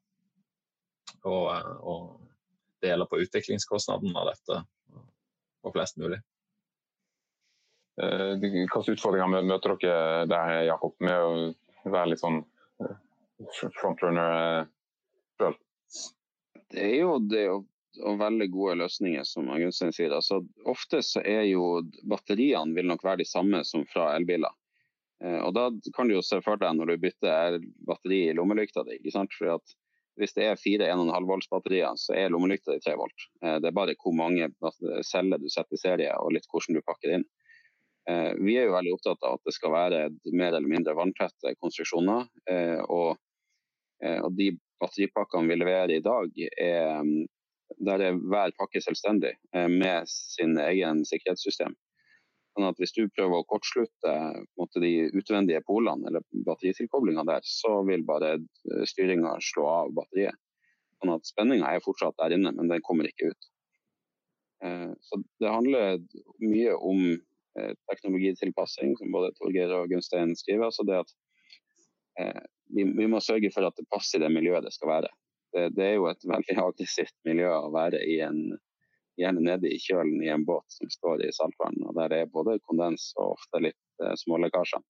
Og, 1.25 1.49
og 1.81 2.03
deler 2.85 3.09
på 3.09 3.17
utviklingskostnaden 3.23 4.13
av 4.13 4.29
dette 4.29 4.61
for 5.65 5.73
flest 5.73 5.97
mulig. 5.97 6.19
Eh, 7.95 8.33
hvilke 8.41 8.81
utfordringer 8.91 9.45
møter 9.47 9.75
dere 9.79 10.25
der, 10.27 10.55
Jakob, 10.67 10.95
med 10.99 11.15
å 11.15 11.91
være 11.93 12.11
litt 12.11 12.21
sånn 12.21 12.41
eh, 12.83 12.97
frontrunner 13.79 14.33
eh, 14.35 14.67
sjøl? 15.39 15.55
Det 16.75 16.83
er 16.83 16.99
jo 16.99 17.15
det 17.23 17.45
å, 17.51 17.61
å 18.03 18.13
velge 18.19 18.49
gode 18.51 18.77
løsninger, 18.83 19.23
som 19.27 19.49
Gunstein 19.51 19.93
sier. 19.95 20.13
Altså, 20.15 20.41
ofte 20.67 21.01
så 21.05 21.23
er 21.23 21.45
jo 21.47 21.81
batteriene 22.03 22.75
vil 22.75 22.89
nok 22.91 23.05
være 23.05 23.23
de 23.23 23.29
samme 23.29 23.63
som 23.67 23.85
fra 23.91 24.11
elbiler. 24.15 24.51
Og 25.25 25.53
Da 25.55 25.69
kan 25.95 26.09
du 26.09 26.17
jo 26.17 26.23
se 26.25 26.41
for 26.43 26.59
deg 26.59 26.75
når 26.75 26.91
du 26.91 27.03
bytter 27.05 27.55
batteri 27.87 28.25
i 28.27 28.33
lommelykta 28.35 28.83
di. 28.83 28.97
Hvis 28.99 30.35
det 30.35 30.43
er 30.43 30.59
fire 30.59 30.89
1,5 30.91 31.29
volts 31.29 31.47
batterier, 31.49 31.95
så 31.95 32.13
er 32.19 32.33
lommelykta 32.35 32.75
di 32.75 32.83
3 32.83 32.97
volt. 32.99 33.25
Det 33.39 33.71
er 33.71 33.77
bare 33.79 33.95
hvor 34.03 34.13
mange 34.19 34.51
celler 35.07 35.39
du 35.39 35.47
setter 35.47 35.79
i 35.79 35.81
serie 35.81 36.11
og 36.19 36.35
litt 36.35 36.51
hvordan 36.51 36.75
du 36.75 36.83
pakker 36.83 37.15
inn. 37.15 37.25
Eh, 38.09 38.33
vi 38.37 38.53
er 38.57 38.67
jo 38.67 38.75
veldig 38.75 38.93
opptatt 38.93 39.23
av 39.25 39.39
at 39.39 39.47
det 39.47 39.55
skal 39.55 39.73
være 39.73 40.01
mer 40.37 40.53
eller 40.53 40.69
mindre 40.69 40.93
vanntette 40.97 41.55
konstruksjoner. 41.57 42.27
Eh, 42.51 42.81
og, 42.85 43.15
eh, 43.15 43.21
og 44.23 44.35
de 44.37 44.51
batteripakkene 44.81 45.49
vi 45.49 45.57
leverer 45.59 45.95
i 45.95 46.03
dag, 46.03 46.37
er, 46.61 47.09
der 47.87 48.03
er 48.03 48.19
hver 48.19 48.53
pakke 48.59 48.81
selvstendig 48.83 49.33
med 49.71 50.09
sin 50.11 50.57
egen 50.61 51.03
sikkerhetssystem. 51.07 51.75
Sånn 52.55 52.67
at 52.69 52.79
Hvis 52.79 52.95
du 52.95 53.01
prøver 53.11 53.41
å 53.41 53.47
kortslutte 53.49 54.13
måtte, 54.59 54.79
de 54.79 55.09
utvendige 55.11 55.63
polene 55.67 56.07
eller 56.07 56.23
batteritilkoblinga 56.47 57.25
der, 57.27 57.43
så 57.43 57.81
vil 57.87 58.05
bare 58.07 58.37
styringa 58.87 59.33
slå 59.43 59.65
av 59.67 59.91
batteriet. 59.97 60.37
Sånn 61.01 61.11
at 61.17 61.27
Spenninga 61.27 61.73
er 61.75 61.83
fortsatt 61.83 62.15
der 62.21 62.37
inne, 62.37 62.53
men 62.55 62.71
den 62.71 62.83
kommer 62.85 63.09
ikke 63.09 63.33
ut. 63.33 63.49
Så 65.03 65.19
Det 65.43 65.51
handler 65.51 65.99
mye 66.39 66.77
om 66.79 67.17
Eh, 67.59 67.71
teknologitilpassing, 67.91 68.97
som 68.99 69.13
både 69.15 69.31
Torgeir 69.37 69.71
og 69.71 69.87
Gunstein 69.87 70.33
skriver. 70.35 70.65
altså 70.65 70.83
det 70.83 70.97
at 70.99 71.11
eh, 72.19 72.41
vi, 72.73 72.85
vi, 72.97 73.07
må 73.11 73.21
sørge 73.23 73.51
for 73.53 73.67
at 73.67 73.77
det 73.77 73.87
passer 73.91 74.19
i 74.19 74.25
det 74.25 74.31
miljøet 74.33 74.65
det 74.65 74.73
skal 74.75 74.91
være. 74.91 75.11
Det, 75.55 75.69
det, 75.77 75.85
er 75.85 75.97
jo 75.99 76.09
et 76.11 76.25
veldig 76.25 76.57
aggressivt 76.67 77.15
miljø 77.27 77.51
å 77.53 77.73
være 77.75 78.01
i 78.03 78.19
en 78.25 78.41
gjerne 79.19 79.43
nede 79.45 79.71
i 79.71 79.79
kjølen 79.79 80.23
i 80.23 80.31
en 80.31 80.43
båt 80.47 80.65
som 80.75 80.89
står 80.91 81.23
i 81.23 81.31
saltvann. 81.35 81.77
og 81.87 81.95
Der 81.99 82.17
er 82.17 82.31
både 82.31 82.59
kondens 82.67 83.11
og 83.15 83.37
ofte 83.37 83.63
litt 83.63 84.03
eh, 84.03 84.15
smålekkasjer. 84.19 84.83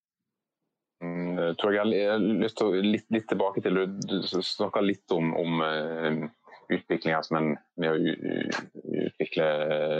Mm, 1.03 1.55
Torgeir, 1.59 1.85
litt, 1.91 3.05
litt, 3.11 3.27
tilbake 3.27 3.61
til 3.61 3.81
Du, 4.07 4.15
snakka 4.23 4.81
litt 4.81 5.11
om, 5.11 5.33
om 5.35 5.59
uh, 5.59 6.23
utviklinga 6.71 7.19
med 7.35 7.89
å 7.89 7.95
utvikle 9.09 9.47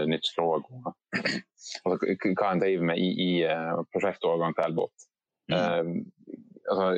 nytt 0.10 0.32
skrog. 0.32 0.70
Altså, 1.12 2.00
hva 2.00 2.54
en 2.54 2.64
driver 2.64 2.88
med 2.90 3.04
i, 3.04 3.10
i 3.28 3.30
uh, 3.44 3.84
prosjektovergang 3.92 4.56
til 4.56 4.70
elbåt. 4.70 5.10
Mm. 5.52 6.00
Altså, 6.72 6.92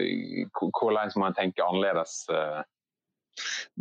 hvordan 0.80 1.14
må 1.16 1.26
man 1.26 1.38
tenke 1.38 1.66
annerledes? 1.66 2.24
Uh? 2.32 2.64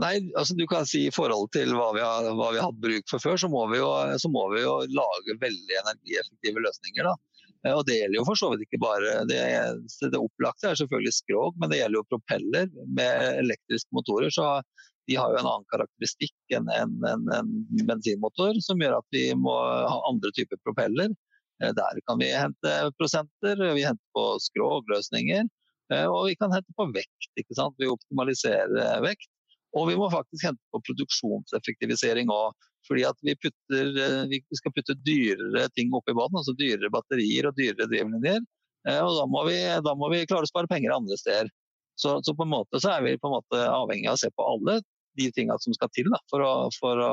Nei, 0.02 0.16
altså 0.36 0.56
du 0.58 0.66
kan 0.68 0.84
si 0.88 1.06
I 1.08 1.14
forhold 1.14 1.48
til 1.56 1.72
hva 1.76 1.88
vi 1.96 2.02
har, 2.04 2.26
hva 2.36 2.50
vi 2.52 2.60
har 2.60 2.68
hatt 2.68 2.82
bruk 2.82 3.06
for 3.10 3.22
før, 3.22 3.38
så 3.40 3.48
må, 3.52 3.62
jo, 3.76 3.88
så 4.20 4.30
må, 4.32 4.44
vi 4.52 4.64
jo, 4.64 4.74
lage 4.92 5.38
veldig 5.40 5.80
energieffektive 5.84 6.64
løsninger. 6.64 7.08
da. 7.08 7.16
Og 7.74 7.82
Det 7.88 7.96
gjelder 7.98 8.20
jo 8.20 8.26
for 8.28 8.38
så 8.38 8.50
vidt 8.52 8.66
ikke 8.66 8.82
bare 8.82 9.14
det, 9.30 9.40
det 10.12 10.20
opplagte 10.20 10.70
er 10.70 10.78
selvfølgelig 10.78 11.14
skrog, 11.16 11.56
men 11.58 11.72
det 11.72 11.80
gjelder 11.80 11.98
jo 11.98 12.10
propeller 12.12 12.68
med 12.98 13.40
elektriske 13.40 13.96
motorer. 13.96 14.30
Så 14.34 14.46
de 15.06 15.16
har 15.18 15.32
jo 15.32 15.40
en 15.40 15.48
annen 15.48 15.68
karakteristikk 15.72 16.56
enn 16.56 16.68
en, 16.74 16.96
en, 17.06 17.28
en, 17.34 17.52
bensinmotor, 17.88 18.58
som 18.64 18.80
gjør 18.82 18.98
at 18.98 19.14
vi 19.14 19.28
må 19.38 19.54
ha 19.54 19.98
andre 20.10 20.32
typer 20.36 20.60
propeller. 20.66 21.14
Eh, 21.62 21.72
der 21.76 22.00
kan 22.08 22.20
vi 22.20 22.32
hente 22.34 22.74
prosenter, 22.98 23.62
vi 23.74 23.86
henter 23.86 24.16
på 24.16 24.26
skrogløsninger, 24.48 25.46
eh, 25.46 25.55
og 25.94 26.22
vi 26.26 26.36
kan 26.38 26.50
hente 26.54 26.72
på 26.76 26.88
vekt. 26.90 27.28
ikke 27.38 27.54
sant? 27.54 27.76
Vi 27.78 27.90
optimaliserer 27.90 29.02
vekt. 29.04 29.28
Og 29.76 29.90
vi 29.90 29.96
må 29.98 30.08
faktisk 30.10 30.46
hente 30.48 30.62
på 30.72 30.80
produksjonseffektivisering 30.88 32.32
òg. 32.32 32.54
Fordi 32.86 33.02
at 33.08 33.18
vi, 33.26 33.34
putter, 33.42 33.88
eh, 34.02 34.24
vi 34.30 34.58
skal 34.58 34.72
putte 34.74 34.94
dyrere 35.06 35.66
ting 35.74 35.90
oppi 35.94 36.14
båten, 36.14 36.38
altså 36.38 36.54
dyrere 36.58 36.92
batterier 36.94 37.48
og 37.48 37.56
dyrere 37.58 37.88
drivlinjer. 37.90 38.44
Og 38.86 39.16
da 39.16 39.24
må, 39.26 39.40
vi, 39.48 39.56
da 39.82 39.96
må 39.98 40.12
vi 40.12 40.20
klare 40.30 40.46
å 40.46 40.50
spare 40.50 40.70
penger 40.70 40.94
andre 40.94 41.16
steder. 41.18 41.48
Så, 41.98 42.20
så, 42.22 42.34
på 42.38 42.44
en 42.44 42.52
måte 42.52 42.78
så 42.78 42.92
er 42.92 43.02
vi 43.02 43.16
på 43.18 43.26
en 43.26 43.38
måte 43.40 43.62
avhengig 43.66 44.06
av 44.06 44.14
å 44.14 44.20
se 44.20 44.30
på 44.30 44.44
alle 44.46 44.76
de 45.18 45.26
tingene 45.34 45.56
som 45.58 45.74
skal 45.74 45.90
til 45.96 46.10
da, 46.12 46.20
for, 46.30 46.44
å, 46.44 46.68
for, 46.76 47.00
å, 47.02 47.10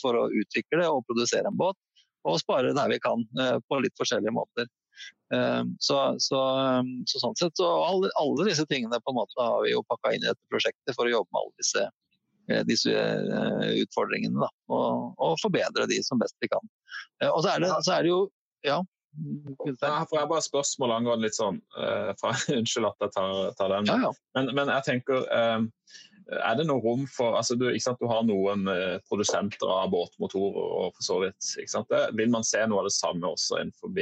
for, 0.00 0.16
å, 0.16 0.28
utvikle 0.32 0.86
og 0.88 1.02
produsere 1.10 1.50
en 1.50 1.58
båt. 1.60 1.76
og 2.24 2.38
spare 2.40 2.72
der 2.72 2.88
vi 2.88 2.96
kan, 3.04 3.26
på 3.68 3.80
litt 3.84 3.98
forskjellige 4.00 4.32
måter. 4.32 4.70
Så, 5.82 5.96
så, 6.22 6.40
så 7.10 7.18
sånn 7.18 7.34
sett, 7.40 7.56
så 7.58 7.66
alle, 7.82 8.10
alle, 8.20 8.44
disse 8.46 8.66
tingene 8.70 9.00
på 9.02 9.10
en 9.10 9.16
måte 9.16 9.34
har 9.40 9.64
vi 9.64 9.72
jo 9.72 9.80
pakka 9.88 10.12
inn 10.14 10.22
i 10.22 10.28
dette 10.28 10.52
prosjektet 10.52 10.94
for 10.94 11.08
å 11.08 11.14
jobbe 11.14 11.32
med 11.32 11.40
alle 11.40 11.62
disse, 11.64 11.86
disse 12.68 12.94
utfordringene. 13.82 14.44
Da, 14.44 14.50
og, 14.70 15.16
og, 15.16 15.34
forbedre 15.42 15.88
de 15.90 15.98
som 16.06 16.22
best 16.22 16.36
vi 16.44 16.52
kan. 16.52 16.70
Og 17.32 17.40
så 17.40 17.56
er 17.56 17.64
det, 17.64 17.72
så 17.82 17.96
er 17.96 18.06
det 18.06 18.12
jo 18.12 18.20
ja. 18.68 18.78
Her 19.14 20.06
får 20.10 20.18
jeg 20.18 20.30
bare 20.30 20.44
spørsmål 20.44 20.94
angående 20.96 21.28
litt 21.28 21.36
sånn 21.36 21.60
fra, 22.20 22.32
Unnskyld 22.56 22.88
at 22.88 23.06
jeg 23.06 23.14
tar, 23.14 23.36
tar 23.58 23.76
den. 23.76 23.90
Ja, 23.90 24.08
ja. 24.08 24.12
Men, 24.36 24.50
men, 24.56 24.72
jeg 24.72 24.86
tenker 24.88 25.28
uh, 25.28 25.62
Er 26.40 26.58
det 26.58 26.66
noe 26.68 26.82
rom 26.82 27.04
for 27.10 27.38
altså 27.38 27.56
du, 27.60 27.68
du 27.70 28.06
har 28.10 28.26
noen 28.26 28.66
produsenter 29.08 29.70
av 29.70 29.92
båtmotorer 29.92 30.76
og 30.80 30.96
for 30.96 31.06
så 31.06 31.20
vidt. 31.22 31.50
Vil 32.18 32.32
man 32.32 32.46
se 32.46 32.64
noe 32.66 32.82
av 32.82 32.88
det 32.88 32.96
samme 32.96 33.28
også 33.28 33.60
innenfor 33.60 33.92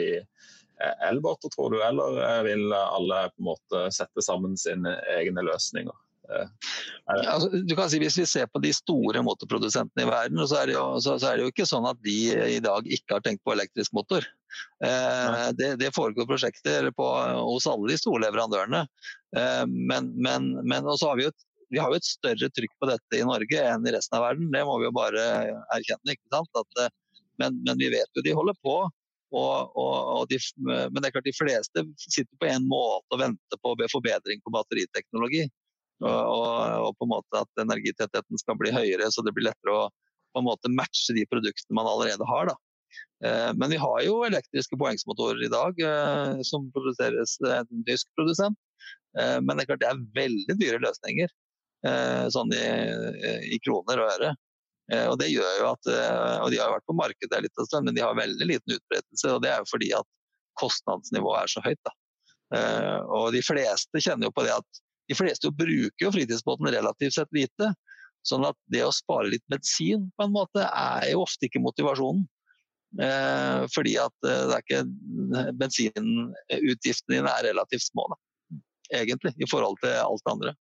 elbåter, 1.09 1.53
tror 1.53 1.75
du? 1.75 1.81
Eller 1.85 2.42
vil 2.47 2.73
alle 2.73 3.27
på 3.35 3.42
en 3.42 3.51
måte 3.53 3.85
sette 3.95 4.25
sammen 4.25 4.57
sine 4.61 4.97
egne 5.18 5.45
løsninger? 5.47 5.95
Altså, 7.11 7.49
du 7.66 7.75
kan 7.77 7.90
si 7.90 7.99
Hvis 8.01 8.16
vi 8.21 8.27
ser 8.29 8.47
på 8.51 8.61
de 8.62 8.71
store 8.75 9.23
motorprodusentene 9.27 10.05
i 10.07 10.11
verden, 10.11 10.40
så 10.49 10.62
er, 10.62 10.73
jo, 10.77 10.85
så, 11.03 11.16
så 11.21 11.33
er, 11.33 11.38
det 11.38 11.47
jo, 11.47 11.53
ikke 11.53 11.68
sånn 11.68 11.88
at 11.88 12.01
de 12.05 12.16
i 12.57 12.61
dag 12.64 12.87
ikke 12.87 13.18
har 13.18 13.25
tenkt 13.25 13.42
på 13.47 13.55
elektrisk 13.57 13.95
motor. 13.97 14.27
Eh, 14.85 15.49
det, 15.59 15.75
det, 15.83 15.92
foregår 15.97 16.29
prosjekter 16.31 16.90
på, 16.97 17.09
hos 17.51 17.68
alle 17.71 17.92
de 17.92 17.99
store 18.01 18.23
leverandørene. 18.27 18.85
Eh, 19.37 19.64
men, 19.66 20.12
men, 20.14 20.53
men 20.62 20.88
har 20.92 21.18
vi, 21.18 21.29
et, 21.29 21.47
vi, 21.68 21.81
har 21.83 21.92
jo 21.92 22.01
et 22.01 22.09
større 22.09 22.51
trykk 22.55 22.75
på 22.79 22.90
dette 22.92 23.18
i 23.18 23.27
Norge 23.29 23.68
enn 23.75 23.87
i 23.88 23.95
resten 23.97 24.18
av 24.18 24.27
verden. 24.29 24.51
Det 24.55 24.64
må 24.68 24.79
vi 24.81 24.88
jo 24.88 24.97
bare 24.97 25.29
erkjenne. 25.77 26.18
At, 26.38 26.83
eh, 26.87 26.92
men, 27.42 27.61
men, 27.66 27.79
vi 27.81 27.92
vet 27.92 28.11
jo 28.16 28.25
de 28.25 28.37
holder 28.38 28.59
på. 28.64 28.79
Og, 29.33 29.73
og, 29.81 29.95
og 30.12 30.23
de, 30.29 30.37
men 30.61 30.99
det 30.99 31.09
er 31.09 31.14
klart 31.14 31.29
de 31.29 31.35
fleste 31.37 31.85
sitter 32.05 32.37
på 32.40 32.51
en 32.51 32.66
måte 32.68 33.16
og 33.16 33.23
venter 33.23 33.61
på 33.64 33.75
forbedring 33.92 34.42
på 34.45 34.53
batteriteknologi. 34.53 35.47
Og, 36.03 36.88
på 36.99 37.07
en 37.07 37.12
måte 37.12 37.40
at 37.40 37.62
energitettheten 37.62 38.40
skal 38.40 38.59
bli 38.59 38.73
høyere, 38.75 39.07
så 39.14 39.23
det 39.23 39.33
blir 39.37 39.47
lettere 39.47 39.77
å 39.85 39.90
på 40.33 40.40
en 40.40 40.49
måte 40.49 40.71
matche 40.73 41.14
de 41.16 41.25
produktene 41.31 41.77
man 41.77 41.88
allerede 41.88 42.27
har. 42.29 42.51
Da. 42.51 42.57
Eh, 43.25 43.51
men 43.59 43.71
vi 43.71 43.81
har 43.81 44.03
jo 44.07 44.23
elektriske 44.27 44.79
poengsmotorer 44.81 45.45
i 45.47 45.53
dag 45.53 45.81
eh, 45.87 46.42
som 46.49 46.68
produseres 46.75 47.37
av 47.45 47.62
en 47.62 47.85
tysk 47.88 48.09
produsent. 48.18 48.59
Eh, 49.18 49.38
men 49.40 49.57
det 49.57 49.64
er 49.64 49.73
klart 49.73 49.85
det 49.85 49.90
er 49.92 50.05
veldig 50.16 50.59
dyre 50.61 50.83
løsninger, 50.83 51.38
sånn 52.31 52.53
i, 52.55 52.66
i 53.51 53.57
kroner 53.64 53.99
og 53.99 54.11
øre. 54.12 54.29
Og 54.92 55.14
det 55.20 55.31
gjør 55.31 55.52
jo 55.61 55.66
at, 55.70 55.88
og 56.42 56.50
De 56.52 56.59
har 56.61 56.72
vært 56.72 56.85
på 56.88 56.96
markedet 56.98 57.38
litt, 57.44 57.61
men 57.72 57.94
de 57.96 58.02
har 58.05 58.16
veldig 58.18 58.48
liten 58.48 58.74
utbredelse. 58.74 59.31
og 59.31 59.42
Det 59.44 59.48
er 59.52 59.62
jo 59.62 59.68
fordi 59.70 59.88
at 59.96 60.09
kostnadsnivået 60.61 61.38
er 61.38 61.52
så 61.52 61.62
høyt. 61.64 61.81
Da. 61.88 61.94
Og 63.09 63.31
De 63.33 63.40
fleste 63.46 64.02
kjenner 64.05 64.28
jo 64.28 64.35
på 64.37 64.44
det 64.44 64.52
at 64.59 64.83
de 65.09 65.16
fleste 65.16 65.50
bruker 65.52 66.07
jo 66.07 66.12
fritidsbåten 66.14 66.70
relativt 66.74 67.16
sett 67.16 67.33
lite. 67.37 67.72
Sånn 68.26 68.44
at 68.46 68.57
det 68.70 68.85
å 68.87 68.94
spare 68.94 69.31
litt 69.33 69.44
bensin 69.50 70.07
på 70.16 70.26
en 70.26 70.35
måte 70.35 70.62
er 70.68 71.09
jo 71.11 71.24
ofte 71.24 71.48
ikke 71.48 71.62
motivasjonen. 71.62 72.22
Eh, 73.00 73.62
fordi 73.72 73.96
at 74.00 74.28
eh, 74.28 74.42
det 74.50 74.57
er 74.57 74.64
ikke 74.66 75.52
bensinutgiftene 75.59 77.16
dine 77.16 77.33
er 77.33 77.48
relativt 77.48 77.87
små, 77.87 78.05
da. 78.12 78.18
egentlig, 79.00 79.33
i 79.40 79.48
forhold 79.48 79.81
til 79.83 79.96
alt 79.96 80.22
det 80.26 80.35
andre. 80.35 80.55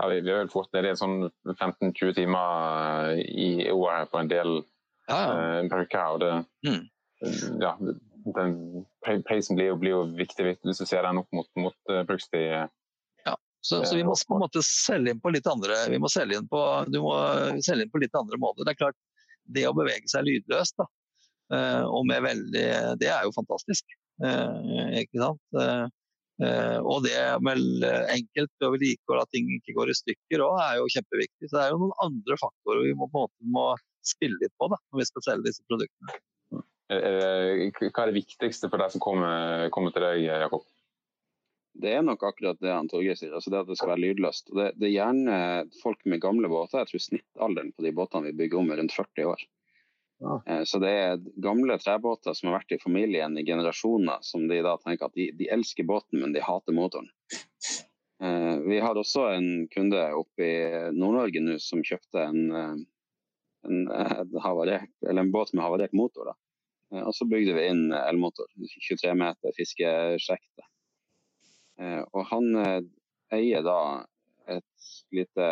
Ja, 0.00 0.08
vi, 0.08 0.20
vi 0.24 0.32
har 0.32 0.44
vel 0.44 0.52
fått 0.52 0.72
ned 0.72 0.88
i 0.88 0.94
sånn 0.96 1.26
15-20 1.52 2.14
timer 2.16 3.18
i 3.20 3.68
år 3.70 4.06
på 4.12 4.22
en 4.22 4.30
del 4.30 4.62
ja. 5.10 5.18
Uh, 5.18 5.58
bruker. 5.68 6.14
Og 6.14 6.22
det, 6.22 6.30
mm. 6.64 6.82
ja, 7.60 7.74
den 8.38 8.54
prisen 9.26 9.58
blir 9.58 9.72
jo, 9.72 9.80
blir 9.82 9.96
jo 9.96 10.04
viktig 10.16 10.46
hvis 10.48 10.80
du 10.80 10.86
ser 10.86 11.04
den 11.04 11.20
opp 11.20 11.28
mot, 11.36 11.50
mot 11.60 11.92
brukstid 12.08 12.70
så, 13.64 13.84
så, 13.84 13.96
vi 13.96 14.04
må 14.04 14.14
på 14.28 14.34
en 14.34 14.42
måte 14.42 14.60
selge 14.66 15.12
inn 15.14 15.20
på 15.22 15.30
litt 15.30 15.46
andre 15.46 15.76
vi 15.92 16.00
må 16.02 16.08
selge 16.10 16.40
inn 16.40 16.48
på, 16.50 16.60
du 16.90 16.98
må 17.04 17.14
selge 17.62 17.86
inn 17.86 17.92
på 17.92 18.00
litt 18.02 18.16
andre 18.18 18.38
måter. 18.42 18.66
Det 18.66 18.74
er 18.74 18.80
klart, 18.80 18.98
det 19.54 19.68
å 19.68 19.74
bevege 19.76 20.10
seg 20.10 20.26
lydløst 20.26 20.80
da, 20.82 20.86
eh, 21.54 21.84
og 21.86 22.08
med 22.10 22.24
veldig 22.26 22.64
Det 22.98 23.10
er 23.14 23.22
jo 23.28 23.34
fantastisk. 23.36 23.94
Eh, 24.26 24.98
ikke 25.04 25.22
sant? 25.22 25.94
Eh, 26.42 26.78
og 26.82 27.04
det 27.06 27.14
med 27.44 27.84
enkelt 27.84 28.66
å 28.66 28.72
vedlikeholde 28.74 29.26
at 29.26 29.32
ting 29.34 29.48
ikke 29.58 29.76
går 29.76 29.92
i 29.92 29.96
stykker 29.98 30.42
òg, 30.42 30.58
er 30.64 30.80
jo 30.80 30.90
kjempeviktig. 30.96 31.48
Så 31.48 31.56
det 31.56 31.64
er 31.64 31.72
jo 31.74 31.80
noen 31.84 31.96
andre 32.02 32.38
faktorer 32.40 32.84
vi 32.88 32.98
må, 32.98 33.08
på 33.12 33.22
en 33.22 33.28
måte 33.28 33.54
må 33.56 33.66
spille 34.06 34.40
litt 34.42 34.54
på 34.58 34.70
da, 34.72 34.80
når 34.90 35.02
vi 35.02 35.08
skal 35.08 35.26
selge 35.28 35.50
disse 35.50 35.64
produktene. 35.70 36.20
Hva 36.92 38.04
er 38.04 38.10
det 38.10 38.18
viktigste 38.18 38.68
for 38.68 38.82
deg 38.82 38.92
som 38.92 39.02
kommer, 39.02 39.68
kommer 39.72 39.94
til 39.94 40.04
deg, 40.04 40.26
Jakob? 40.26 40.66
Det 41.82 41.94
er 41.96 42.02
nok 42.04 42.24
akkurat 42.28 42.58
det 42.60 42.68
han 42.68 42.88
Torgeir 42.90 43.16
sier, 43.16 43.32
altså 43.32 43.52
det 43.52 43.62
at 43.62 43.70
det 43.70 43.78
skal 43.78 43.94
være 43.94 44.02
lydløst. 44.02 44.50
Det, 44.52 44.66
det, 44.76 44.90
er 44.90 44.96
gjerne 44.98 45.36
folk 45.80 46.02
med 46.04 46.20
gamle 46.20 46.50
båter. 46.52 46.82
Jeg 46.82 46.90
tror 46.90 47.04
snittalderen 47.06 47.72
på 47.72 47.86
de 47.86 47.94
båtene 47.96 48.28
vi 48.28 48.36
bygger 48.42 48.60
om 48.60 48.72
er 48.74 48.82
rundt 48.82 48.96
40 48.96 49.30
år. 49.30 49.46
Eh, 50.46 50.64
så 50.64 50.78
det 50.78 50.90
er 50.90 51.22
gamle 51.42 51.78
trebåter 51.82 52.34
som 52.36 52.50
har 52.50 52.60
vært 52.60 52.76
i 52.76 52.80
familien 52.82 53.36
i 53.38 53.44
generasjoner, 53.46 54.22
som 54.26 54.46
de 54.48 54.60
da 54.64 54.76
tenker 54.82 55.08
at 55.08 55.18
de, 55.18 55.30
de 55.38 55.48
elsker 55.52 55.86
båten, 55.88 56.20
men 56.22 56.34
de 56.34 56.44
hater 56.44 56.76
motoren. 56.76 57.10
Eh, 58.22 58.56
vi 58.68 58.78
har 58.82 58.98
også 58.98 59.26
en 59.34 59.50
kunde 59.72 60.04
oppe 60.14 60.46
i 60.46 60.56
Nord-Norge 60.94 61.42
nå 61.42 61.58
som 61.62 61.82
kjøpte 61.86 62.22
en, 62.22 62.42
eh, 62.58 62.76
en, 63.68 63.82
havarert, 64.44 64.94
en, 65.08 65.32
båt 65.34 65.54
med 65.54 65.64
havarert 65.66 65.96
motor. 65.96 66.32
Da. 66.32 66.38
Og 67.06 67.14
så 67.16 67.26
bygde 67.26 67.56
vi 67.56 67.66
inn 67.72 67.86
elmotor. 67.96 68.50
23 68.58 69.14
meter 69.16 69.54
fiskesjekte. 69.56 70.66
Og 72.12 72.26
han 72.28 72.50
eier 73.32 73.64
da 73.64 73.78
et 74.52 74.90
lite 75.16 75.46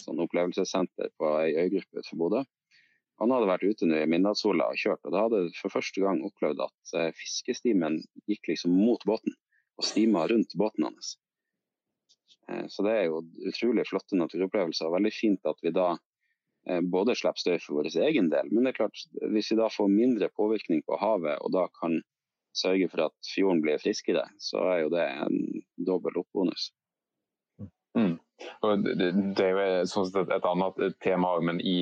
sånn 0.00 0.22
opplevelsessenter 0.24 1.12
på 1.20 1.34
ei 1.42 1.50
øygruppe 1.66 2.00
utenfor 2.00 2.22
Bodø. 2.22 2.40
Han 3.22 3.32
hadde 3.32 3.48
vært 3.48 3.64
ute 3.64 3.88
nå 3.88 4.00
i 4.02 4.08
midnattssola 4.10 4.68
og 4.72 4.80
kjørt, 4.80 5.04
og 5.08 5.14
da 5.14 5.22
hadde 5.26 5.42
for 5.56 5.72
første 5.72 6.02
gang 6.02 6.20
opplevd 6.26 6.60
at 6.66 6.96
eh, 6.98 7.12
fiskestimen 7.16 8.00
gikk 8.28 8.52
liksom 8.52 8.74
mot 8.76 9.02
båten 9.08 9.36
og 9.76 9.84
stima 9.84 10.26
rundt 10.28 10.56
båten 10.56 10.88
hans. 10.88 11.16
Så 12.70 12.84
det 12.86 12.92
er 12.94 13.08
jo 13.08 13.24
utrolig 13.50 13.82
flotte 13.88 14.14
naturopplevelser. 14.16 14.86
og 14.86 14.94
Veldig 14.94 15.10
fint 15.10 15.48
at 15.50 15.58
vi 15.66 15.72
da 15.74 15.88
både 16.94 17.16
slipper 17.18 17.42
støy 17.42 17.56
for 17.58 17.80
vår 17.80 17.88
egen 18.06 18.30
del, 18.30 18.46
men 18.52 18.62
det 18.62 18.70
er 18.70 18.78
klart, 18.78 19.02
hvis 19.34 19.50
vi 19.50 19.58
da 19.58 19.66
får 19.74 19.90
mindre 19.90 20.30
påvirkning 20.38 20.84
på 20.86 20.96
havet 21.02 21.42
og 21.42 21.50
da 21.58 21.66
kan 21.80 21.98
sørge 22.56 22.88
for 22.92 23.06
at 23.06 23.30
fjorden 23.34 23.62
blir 23.64 23.80
friskere, 23.82 24.24
så 24.38 24.62
er 24.72 24.82
jo 24.84 24.92
det 24.94 25.04
en 25.04 25.38
dobbel 25.88 26.22
oppbonus. 26.22 26.70
Mm. 27.96 28.16
Det, 28.86 29.10
det, 29.36 29.44
er 29.46 29.50
jo 29.56 29.88
sånn 29.90 30.10
et 30.22 30.48
annet 30.50 30.98
tema, 31.04 31.32
men 31.44 31.60
i, 31.60 31.78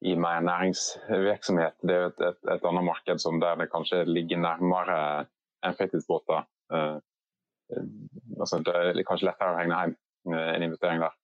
i 0.00 0.14
mer 0.16 0.40
næringsvirksomhet. 0.46 1.76
Det 1.84 1.94
er 1.94 2.02
jo 2.06 2.10
et, 2.12 2.20
et, 2.30 2.40
et, 2.54 2.66
annet 2.70 2.86
marked 2.86 3.20
som 3.20 3.40
der 3.42 3.58
det 3.60 3.70
kanskje 3.72 4.04
ligger 4.08 4.40
nærmere 4.40 4.98
enn 5.66 5.76
fritidsbåter. 5.76 6.46
Uh, 6.72 6.98
altså 8.40 8.62
det 8.64 8.74
er 8.74 9.02
kanskje 9.06 9.28
lettere 9.28 9.54
å 9.54 9.58
henge 9.60 9.80
hjem 9.80 9.98
en 10.36 10.64
investering 10.64 11.02
der. 11.04 11.16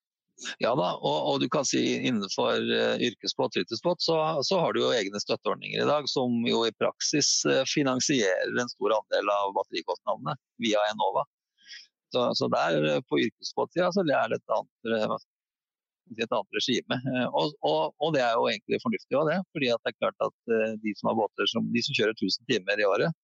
Ja 0.60 0.74
da, 0.76 0.90
og, 1.00 1.16
og, 1.30 1.38
du 1.40 1.48
kan 1.52 1.64
si 1.64 1.80
innenfor 1.96 2.60
uh, 2.60 2.96
yrkesbåt, 3.00 3.56
fritidsbåt, 3.56 4.02
så, 4.04 4.16
så, 4.44 4.58
har 4.60 4.74
du 4.76 4.82
jo 4.82 4.92
egne 4.92 5.20
støtteordninger 5.22 5.80
i 5.80 5.88
dag 5.88 6.08
som 6.12 6.34
jo 6.48 6.60
i 6.68 6.74
praksis 6.76 7.30
uh, 7.48 7.62
finansierer 7.70 8.60
en 8.60 8.72
stor 8.72 8.98
andel 8.98 9.32
av 9.32 9.54
batterikostnadene 9.56 10.36
via 10.64 10.82
Enova. 10.90 11.24
Så, 12.12 12.28
så 12.36 12.50
der 12.52 12.76
uh, 12.84 12.98
på 13.08 13.22
yrkesbåtsida 13.24 13.88
så 13.96 14.04
er 14.04 14.34
det 14.34 14.42
et 14.42 14.56
annet, 14.58 15.24
et 16.14 16.32
annet 16.32 16.58
regime. 16.58 16.98
Og, 17.28 17.54
og, 17.66 17.94
og, 17.98 18.10
det 18.14 18.22
er 18.24 18.34
jo 18.38 18.48
egentlig 18.50 18.82
fornuftig 18.82 19.18
av 19.18 19.30
det, 19.30 19.38
fordi 19.54 19.70
det 19.72 19.92
er 19.92 19.96
klart 19.98 20.26
at 20.28 20.52
de 20.82 20.92
som 20.98 21.10
har 21.10 21.18
båter 21.18 21.50
som, 21.50 21.66
de 21.74 21.82
som 21.82 21.96
kjører 21.98 22.14
1000 22.14 22.46
timer 22.50 22.82
i 22.82 22.86
året, 22.88 23.22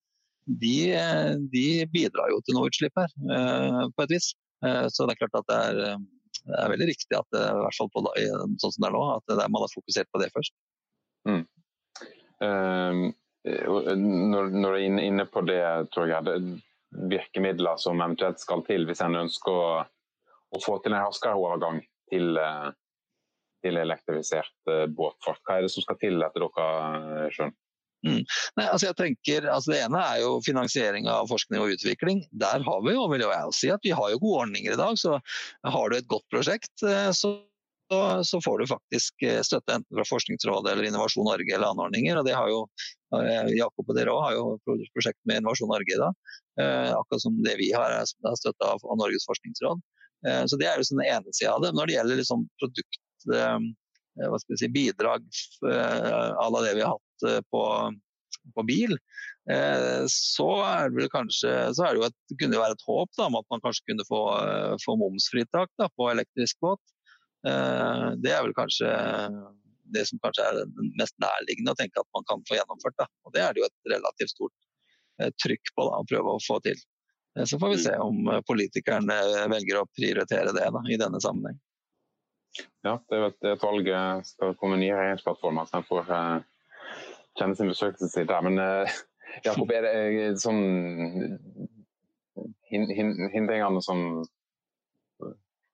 de, 0.62 0.76
de 1.52 1.66
bidrar 1.92 2.32
jo 2.32 2.40
til 2.42 2.58
noe 2.58 2.72
utslipp 2.72 2.98
her, 2.98 3.12
på 3.94 4.06
et 4.06 4.16
vis. 4.16 4.32
Så 4.62 5.06
det 5.06 5.14
er 5.14 5.20
klart 5.22 5.38
at 5.38 5.48
det 5.52 5.60
er 5.68 6.00
det 6.42 6.58
er 6.58 6.70
veldig 6.72 6.88
riktig 6.90 7.16
at 7.16 7.28
det, 7.34 7.42
i 7.42 7.62
hvert 7.62 7.78
fall 7.78 7.90
på, 7.92 8.02
sånn 8.02 8.74
som 8.74 8.82
det 8.82 8.88
er 8.88 8.94
nå, 8.96 9.02
at 9.14 9.30
det, 9.30 9.48
man 9.52 9.62
har 9.62 9.72
fokusert 9.72 10.10
på 10.10 10.22
det 10.22 10.30
først. 10.34 10.54
Mm. 11.28 11.44
Um, 12.42 13.02
når, 13.44 14.50
når, 14.50 14.66
du 14.66 14.78
er 14.78 15.06
inne 15.06 15.26
på 15.30 15.42
det, 15.46 15.62
det 15.92 16.36
virkemidler 17.12 17.78
som 17.80 18.02
eventuelt 18.02 18.42
skal 18.42 18.62
til 18.66 18.86
hvis 18.88 19.02
en 19.04 19.20
ønsker 19.22 19.54
å, 19.54 19.70
å 20.52 20.62
få 20.62 20.78
til 20.82 20.94
en 20.94 21.04
raskere 21.04 21.38
overgang 21.38 21.80
til, 22.12 22.36
eh, 22.38 22.70
til 23.64 23.80
elektrifisert 23.80 24.72
eh, 24.72 24.86
båtfart. 24.92 25.42
Hva 25.46 25.58
er 25.58 25.66
det 25.66 25.74
som 25.74 25.84
skal 25.84 26.00
til 26.02 26.22
etter 26.22 26.46
dere 26.46 27.28
skjønner? 27.34 27.58
Mm. 28.02 28.24
Nei, 28.58 28.64
altså 28.66 28.88
jeg 28.88 28.98
tenker, 28.98 29.44
altså 29.46 29.70
Det 29.70 29.78
ene 29.84 30.00
er 30.02 30.24
jo 30.24 30.32
finansiering 30.42 31.06
av 31.10 31.28
forskning 31.30 31.62
og 31.62 31.76
utvikling. 31.76 32.24
Der 32.34 32.64
har 32.66 32.82
vi 32.82 32.96
jo, 32.96 33.06
vil 33.12 33.22
jeg 33.22 33.54
si 33.54 33.70
at 33.70 33.86
vi 33.86 33.94
har 33.94 34.10
jo 34.10 34.18
gode 34.24 34.48
ordninger 34.48 34.74
i 34.74 34.80
dag. 34.80 34.98
så 34.98 35.20
Har 35.62 35.90
du 35.90 35.96
et 35.96 36.10
godt 36.10 36.26
prosjekt, 36.34 36.74
eh, 36.82 37.10
så 37.14 37.38
så 38.24 38.38
får 38.40 38.58
du 38.58 38.66
faktisk 38.70 39.22
eh, 39.28 39.42
støtte 39.44 39.74
enten 39.74 39.96
fra 39.98 40.04
Forskningsrådet 40.08 40.70
eller 40.72 40.86
Innovasjon 40.88 41.26
Norge 41.28 41.52
eller 41.52 41.74
anordninger. 41.74 42.16
og 42.16 42.24
det 42.24 42.32
har 42.32 42.48
jo 42.48 42.62
Jakob 43.52 43.90
og 43.90 43.98
dere 43.98 44.14
òg 44.14 44.22
har 44.24 44.32
jo 44.38 44.44
prosjekt 44.94 45.18
med 45.28 45.42
Innovasjon 45.42 45.68
Norge 45.68 45.92
i 45.92 45.98
dag. 46.00 46.14
Akkurat 46.96 47.20
som 47.20 47.36
det 47.44 47.58
vi 47.60 47.68
har 47.76 47.92
er 47.92 48.06
støtta 48.08 48.70
av 48.72 48.80
Norges 48.96 49.28
forskningsråd. 49.28 49.82
Så 50.22 50.54
Det 50.54 50.68
er 50.70 50.78
jo 50.78 50.86
sånn 50.86 51.00
den 51.02 51.08
ene 51.10 51.32
sida 51.34 51.56
av 51.56 51.64
det. 51.64 51.72
Når 51.74 51.88
det 51.88 51.94
gjelder 51.96 52.18
liksom 52.20 52.44
produkt, 52.62 53.00
hva 53.26 54.38
skal 54.38 54.52
vi 54.52 54.58
si, 54.60 54.68
bidrag 54.70 55.24
à 55.66 56.46
la 56.46 56.60
det 56.62 56.76
vi 56.76 56.84
har 56.84 56.92
hatt 56.94 57.46
på, 57.50 57.62
på 58.54 58.64
bil, 58.68 58.94
så 60.14 60.48
er 60.62 60.94
det 60.94 61.08
kanskje 61.10 61.56
så 61.74 61.88
er 61.88 61.98
det 61.98 62.12
et, 62.12 62.18
kunne 62.36 62.54
det 62.54 62.62
være 62.62 62.78
et 62.78 62.86
håp 62.86 63.10
da, 63.18 63.26
om 63.26 63.40
at 63.40 63.48
man 63.50 63.64
kanskje 63.66 63.88
kunne 63.90 64.06
få, 64.06 64.22
få 64.84 64.94
momsfritak 65.00 65.74
da, 65.82 65.90
på 65.98 66.06
elektrisk 66.14 66.62
båt. 66.62 66.82
Eh, 67.48 68.08
det 68.22 68.30
er 68.30 68.44
vel 68.44 68.54
kanskje 68.54 68.88
det 69.92 70.06
som 70.08 70.20
kanskje 70.22 70.44
er 70.46 70.60
det 70.60 70.90
mest 71.00 71.16
nærliggende 71.20 71.74
å 71.74 71.78
tenke 71.78 72.00
at 72.00 72.08
man 72.16 72.26
kan 72.28 72.44
få 72.48 72.56
gjennomført. 72.56 72.96
Da. 73.00 73.08
Og 73.26 73.34
Det 73.34 73.42
er 73.42 73.52
det 73.52 73.62
jo 73.62 73.68
et 73.68 73.92
relativt 73.92 74.34
stort 74.34 74.54
eh, 75.20 75.32
trykk 75.42 75.74
på 75.76 75.88
da, 75.88 75.98
å 75.98 76.08
prøve 76.08 76.36
å 76.36 76.42
få 76.46 76.60
til. 76.66 76.78
Eh, 77.38 77.44
så 77.44 77.58
får 77.58 77.74
vi 77.74 77.78
se 77.84 77.96
om 77.98 78.30
politikerne 78.46 79.18
velger 79.52 79.80
å 79.80 79.88
prioritere 79.96 80.54
det 80.56 80.70
da, 80.74 80.82
i 80.88 80.98
denne 81.00 81.20
sammenheng. 81.22 81.60
Ja, 82.84 82.98
det 83.08 83.16
er 83.16 83.28
et, 83.30 83.38
et 83.54 83.62
valg 83.62 83.88
skal 84.28 84.56
komme 84.60 84.76
nye 84.80 84.96
regjeringsplattformer, 84.96 85.68
så 85.68 85.80
en 85.80 85.86
får 85.88 86.10
kjenne 87.38 87.56
sin 87.56 87.70
besøkelsestid 87.72 88.28
der. 88.28 88.44
Men 88.44 88.60
Jakob, 89.46 89.72
er 89.72 89.86
det 89.86 90.42
sånn 90.42 90.60
hindringene 92.68 93.80
som 93.84 94.20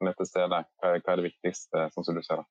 er 0.06 0.14
til 0.20 0.28
stede? 0.28 0.62
Hva 0.78 0.94
er 0.94 1.18
det 1.18 1.26
viktigste, 1.26 1.88
sånn 1.94 2.06
som 2.06 2.18
du 2.18 2.22
ser 2.22 2.44
det? 2.44 2.48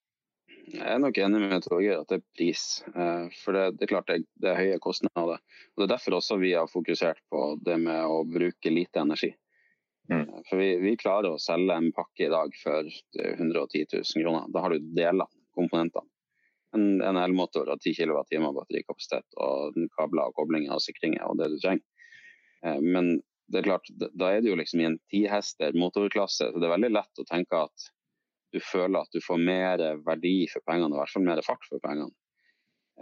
Jeg 0.67 0.84
er 0.84 0.99
nok 0.99 1.17
enig 1.23 1.39
med 1.45 1.63
Torgeir 1.63 2.01
at 2.01 2.10
det 2.12 2.19
er 2.19 2.23
pris. 2.36 2.63
Eh, 2.91 3.27
for 3.39 3.56
det, 3.56 3.77
det 3.77 3.86
er 3.86 3.91
klart 3.93 4.10
det, 4.12 4.17
det, 4.36 4.51
er 4.51 4.60
høye 4.60 4.80
kostnader. 4.84 5.39
Og 5.39 5.80
Det 5.80 5.86
er 5.86 5.93
derfor 5.93 6.17
også 6.17 6.39
vi 6.41 6.51
har 6.58 6.67
fokusert 6.71 7.21
på 7.32 7.43
det 7.63 7.77
med 7.86 8.03
å 8.03 8.25
bruke 8.27 8.73
lite 8.73 9.03
energi. 9.06 9.32
Mm. 10.12 10.19
Eh, 10.19 10.41
for 10.49 10.60
vi, 10.60 10.73
vi, 10.84 10.97
klarer 10.99 11.32
å 11.32 11.39
selge 11.41 11.77
en 11.80 11.89
pakke 11.95 12.27
i 12.27 12.34
dag 12.34 12.60
for 12.60 12.91
110 13.23 13.88
000 13.95 14.25
kroner. 14.25 14.51
Da 14.51 14.65
har 14.65 14.75
du 14.75 14.91
deler, 14.97 15.32
komponentene. 15.56 16.08
En, 16.75 16.99
en 16.99 17.17
elmotor 17.21 17.69
og 17.71 17.80
10 17.80 17.95
kWh 18.01 18.51
batterikapasitet 18.60 19.39
og 19.39 19.77
kabler 19.95 20.27
og 20.27 20.36
koblinger 20.36 20.75
og 20.75 20.84
sikringer 20.84 21.23
og 21.30 21.39
det 21.39 21.53
du 21.53 21.62
trenger. 21.63 21.86
Eh, 22.67 22.82
men 22.84 23.21
det 23.47 23.62
er 23.62 23.69
klart, 23.69 23.88
da 23.95 24.34
er 24.34 24.43
det 24.43 24.51
jo 24.51 24.60
liksom 24.60 24.84
i 24.84 24.89
en 24.89 24.99
tihester 25.08 25.75
motorklasse, 25.80 26.51
så 26.51 26.60
det 26.60 26.67
er 26.67 26.75
veldig 26.75 26.91
lett 26.91 27.21
å 27.23 27.25
tenke 27.30 27.63
at 27.69 27.93
du 28.58 28.63
føler 28.65 29.00
at 29.00 29.13
du 29.13 29.22
får 29.24 29.41
mer 29.41 29.84
verdi 30.06 30.38
for 30.52 30.65
pengene, 30.67 30.93
i 30.96 31.02
hvert 31.02 31.13
fall 31.13 31.28
mer 31.28 31.43
fart 31.46 31.67
for 31.70 31.84
pengene, 31.84 32.12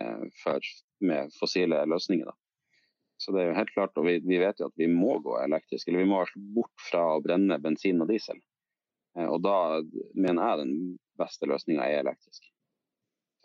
eh, 0.02 0.26
for, 0.44 0.74
med 1.06 1.32
fossile 1.40 1.84
løsninger. 1.90 2.28
Da. 2.28 2.36
Så 3.18 3.32
det 3.32 3.42
er 3.42 3.50
jo 3.50 3.60
helt 3.60 3.72
klart, 3.72 3.96
og 3.98 4.08
vi, 4.10 4.18
vi, 4.28 4.40
vet 4.42 4.60
jo 4.60 4.68
at 4.68 4.76
vi 4.80 4.90
må 4.92 5.18
gå 5.24 5.38
elektrisk, 5.40 5.88
eller 5.88 6.04
vi 6.04 6.12
må 6.12 6.26
bort 6.58 6.88
fra 6.90 7.06
å 7.14 7.24
brenne 7.24 7.60
bensin 7.64 8.04
og 8.04 8.12
diesel. 8.12 8.42
Eh, 9.18 9.28
og 9.30 9.40
da 9.46 9.82
mener 10.14 10.42
jeg 10.42 10.62
den 10.66 10.76
beste 11.20 11.48
løsninga 11.50 11.88
er 11.88 12.04
elektrisk. 12.04 12.44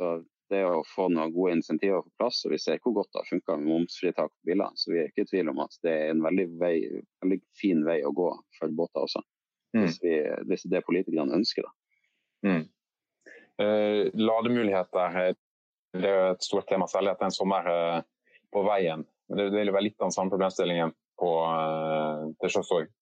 Så 0.01 0.13
det 0.51 0.65
å 0.67 0.83
få 0.91 1.07
noen 1.13 1.31
gode 1.35 1.55
insentiver 1.59 2.03
på 2.03 2.11
plass, 2.19 2.43
og 2.45 2.55
vi 2.55 2.59
ser 2.59 2.81
hvor 2.83 2.97
godt 2.99 3.13
det 3.13 3.23
har 3.23 3.29
funka 3.29 3.57
med 3.59 3.71
momsfritak 3.71 4.33
på 4.33 4.51
biler. 4.51 4.73
Så 4.75 4.91
vi 4.91 5.03
er 5.03 5.11
ikke 5.11 5.27
i 5.27 5.31
tvil 5.31 5.53
om 5.53 5.61
at 5.63 5.77
det 5.87 5.93
er 5.95 6.15
en 6.15 6.25
veldig, 6.25 6.47
vei, 6.59 6.75
veldig 7.23 7.39
fin 7.61 7.85
vei 7.87 8.01
å 8.03 8.15
gå 8.17 8.31
for 8.59 8.75
båter 8.75 9.07
også. 9.07 9.23
Mm. 9.77 9.85
Hvis, 9.85 10.01
vi, 10.03 10.17
hvis, 10.51 10.67
det 10.67 10.81
er 10.81 10.87
politikerne 10.87 11.37
ønsker. 11.39 11.69
Da. 11.69 11.77
Mm. 12.47 12.65
Eh, 13.61 14.09
lademuligheter 14.17 15.35
det 15.93 16.11
er 16.11 16.31
et 16.33 16.45
stort 16.47 16.69
tema, 16.71 16.87
særlig 16.89 17.13
at 17.13 17.21
det 17.21 17.27
er 17.27 17.33
en 17.33 17.37
sommer 17.37 17.71
eh, 17.71 18.03
på 18.55 18.63
veien. 18.67 19.05
Det 19.31 19.51
vil 19.53 19.73
være 19.75 19.89
litt 19.89 19.99
av 20.01 20.09
den 20.09 20.17
samme 20.17 20.33
problemstillingen 20.33 20.95
på, 21.21 21.33
eh, 21.49 22.23
til 22.41 22.55
sjøs 22.55 22.73
òg. 22.79 22.93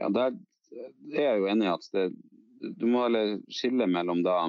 Ja, 0.00 0.10
der 0.14 0.34
er 1.14 1.24
jeg 1.24 1.40
jo 1.40 1.48
enig 1.50 1.66
i 1.66 1.72
at 1.72 1.86
det, 1.94 2.10
du 2.60 2.84
må 2.90 3.06
skille 3.50 3.88
mellom 3.90 4.20
da 4.26 4.42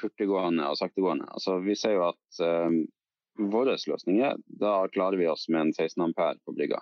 hurtiggående 0.00 0.66
og 0.66 0.78
saktegående. 0.78 1.26
Altså, 1.30 1.58
vi 1.62 1.76
ser 1.78 1.94
jo 1.94 2.06
at 2.08 2.40
uh, 2.42 3.46
våre 3.52 3.76
løsninger, 3.78 4.40
da 4.46 4.72
klarer 4.92 5.20
vi 5.20 5.28
oss 5.30 5.46
med 5.48 5.60
en 5.60 5.72
16 5.72 6.02
ampere 6.02 6.38
på 6.44 6.54
brygga. 6.56 6.80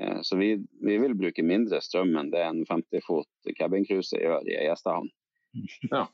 Uh, 0.00 0.20
så 0.26 0.38
vi, 0.40 0.52
vi, 0.80 0.98
vil 1.02 1.16
bruke 1.18 1.44
mindre 1.46 1.82
strøm 1.84 2.14
enn 2.16 2.30
det 2.32 2.44
en 2.44 2.62
50 2.68 3.04
fot 3.06 3.50
cabincruise 3.58 4.16
gjør 4.16 4.46
i 4.48 4.56
Gjestehavn. 4.56 5.10
Ja. 5.90 6.06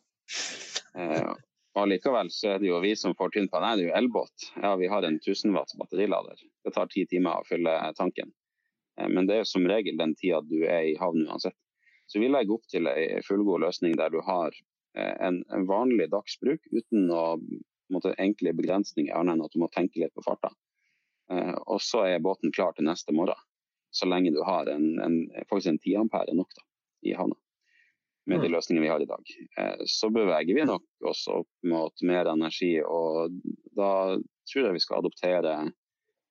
Eh, 0.97 1.33
og 1.77 1.91
likevel 1.91 2.31
så 2.33 2.55
er 2.55 2.63
det 2.63 2.71
jo 2.71 2.79
vi 2.81 2.95
som 2.97 3.13
får 3.19 3.35
tynt 3.35 3.51
på 3.53 3.61
Nei, 3.61 3.75
det 3.77 3.83
er 3.85 3.91
jo 3.91 3.99
elbåt. 3.99 4.47
Ja, 4.63 4.71
vi 4.81 4.89
har 4.89 5.05
en 5.05 5.19
1000 5.21 5.53
watts 5.53 5.77
batterilader. 5.77 6.41
Det 6.65 6.73
tar 6.73 6.89
ti 6.89 7.05
timer 7.11 7.43
å 7.43 7.45
fylle 7.45 7.75
tanken. 7.99 8.33
Men 8.97 9.29
det 9.29 9.43
er 9.43 9.51
som 9.51 9.69
regel 9.69 9.99
den 10.01 10.15
tida 10.17 10.41
du 10.49 10.63
er 10.65 10.89
i 10.89 10.97
havn 10.97 11.27
uansett. 11.29 11.59
Så 12.09 12.23
vi 12.23 12.31
legger 12.33 12.57
opp 12.57 12.65
til 12.73 12.89
ei 12.89 13.21
fullgod 13.29 13.61
løsning 13.67 13.93
der 14.01 14.09
du 14.15 14.23
har 14.25 14.57
Eh, 14.97 15.27
en, 15.27 15.45
en 15.49 15.67
vanlig 15.67 16.09
dagsbruk 16.11 16.63
uten 16.73 17.11
å 17.13 17.37
måtte, 17.93 18.15
enkle 18.23 18.55
begrensninger, 18.57 19.13
annet 19.15 19.37
enn 19.37 19.45
at 19.45 19.53
du 19.53 19.61
må 19.61 19.69
tenke 19.75 20.01
litt 20.01 20.15
på 20.17 20.25
farta. 20.25 20.51
Eh, 21.31 21.53
og 21.67 21.83
så 21.85 22.07
er 22.09 22.25
båten 22.25 22.55
klar 22.55 22.73
til 22.77 22.89
neste 22.89 23.13
morgen, 23.15 23.37
så 23.97 24.09
lenge 24.09 24.35
du 24.35 24.43
har 24.45 24.69
en, 24.73 24.87
en, 25.01 25.19
faktisk 25.51 25.73
en 25.73 25.81
10 25.81 25.97
ampere 26.05 26.37
nok 26.37 26.53
da, 26.57 26.65
i 27.09 27.15
havna. 27.17 27.39
Med 28.27 28.43
de 28.43 28.51
mm. 28.51 28.55
løsningene 28.57 28.85
vi 28.85 28.91
har 28.91 29.03
i 29.03 29.09
dag. 29.09 29.33
Eh, 29.59 29.85
så 29.87 30.11
beveger 30.11 30.55
vi 30.55 30.67
nok 30.67 31.07
oss 31.07 31.27
opp 31.31 31.51
mot 31.71 32.03
mer 32.05 32.29
energi, 32.33 32.75
og 32.83 33.37
da 33.79 33.91
tror 34.51 34.69
jeg 34.69 34.77
vi 34.77 34.83
skal 34.85 35.01
adoptere 35.01 35.59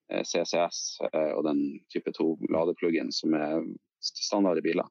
CCS 0.06 0.80
og 1.02 1.40
den 1.48 1.62
type 1.90 2.12
2-ladepluggen 2.14 3.08
som 3.16 3.34
er 3.34 3.64
standard 4.06 4.60
i 4.62 4.66
biler. 4.68 4.86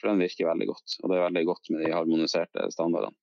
For 0.00 0.10
den 0.10 0.20
virker 0.20 0.48
veldig 0.48 0.68
godt. 0.70 0.96
Og 1.00 1.10
det 1.10 1.16
er 1.16 1.26
veldig 1.26 1.44
godt 1.48 1.70
med 1.72 1.84
de 1.84 1.92
harmoniserte 1.92 2.66
standardene. 2.72 3.16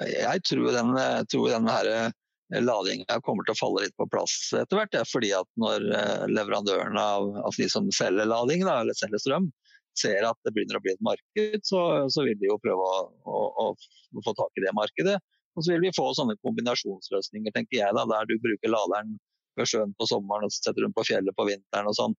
Jeg 0.00 0.42
tror 0.48 0.72
den, 0.72 0.94
tror 1.28 1.50
den 1.52 1.68
her 1.68 1.88
eh, 1.92 2.12
ladinga 2.58 3.20
kommer 3.22 3.46
til 3.46 3.54
å 3.54 3.60
falle 3.60 3.84
litt 3.84 3.96
på 3.98 4.08
plass 4.10 4.34
etter 4.58 4.78
hvert. 4.78 4.94
Ja, 4.96 5.04
fordi 5.06 5.32
at 5.36 5.48
når 5.60 5.86
eh, 5.96 6.24
leverandørene 6.32 7.02
av 7.16 7.28
altså 7.44 7.62
de 7.62 7.68
som 7.72 7.90
selger 7.94 8.28
lading, 8.28 8.64
da, 8.66 8.80
eller 8.82 8.96
selger 8.98 9.22
strøm, 9.22 9.50
ser 9.98 10.26
at 10.26 10.38
det 10.46 10.54
begynner 10.54 10.78
å 10.78 10.82
bli 10.84 10.94
et 10.94 11.04
marked, 11.04 11.66
så, 11.66 11.82
så 12.10 12.24
vil 12.26 12.38
de 12.40 12.50
jo 12.50 12.58
prøve 12.62 12.86
å, 12.86 13.00
å, 13.26 13.40
å, 13.66 14.22
få 14.26 14.34
tak 14.38 14.58
i 14.58 14.64
det 14.66 14.74
markedet. 14.76 15.16
Og 15.58 15.66
så 15.66 15.74
vil 15.74 15.84
vi 15.86 15.94
få 15.94 16.06
sånne 16.16 16.38
kombinasjonsløsninger, 16.46 17.54
tenker 17.54 17.80
jeg, 17.80 17.96
da, 17.96 18.06
der 18.08 18.30
du 18.30 18.36
bruker 18.42 18.72
laderen 18.72 19.16
ved 19.58 19.66
sjøen 19.66 19.92
på 19.98 20.06
sommeren 20.06 20.46
og 20.46 20.54
setter 20.54 20.86
den 20.86 20.94
på 20.94 21.04
fjellet 21.08 21.34
på 21.36 21.46
vinteren 21.48 21.90
og 21.90 21.98
sånn. 21.98 22.14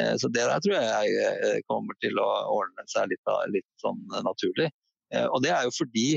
Eh, 0.00 0.14
så 0.20 0.30
det 0.32 0.44
der 0.48 0.64
tror 0.64 0.76
jeg 0.76 1.16
eh, 1.24 1.58
kommer 1.68 1.96
til 2.04 2.20
å 2.20 2.28
ordne 2.54 2.84
seg 2.92 3.10
litt, 3.12 3.34
litt 3.52 3.68
sånn 3.84 4.00
naturlig. 4.24 4.70
Og 5.30 5.44
det 5.44 5.50
er 5.52 5.66
jo 5.68 5.70
fordi 5.76 6.08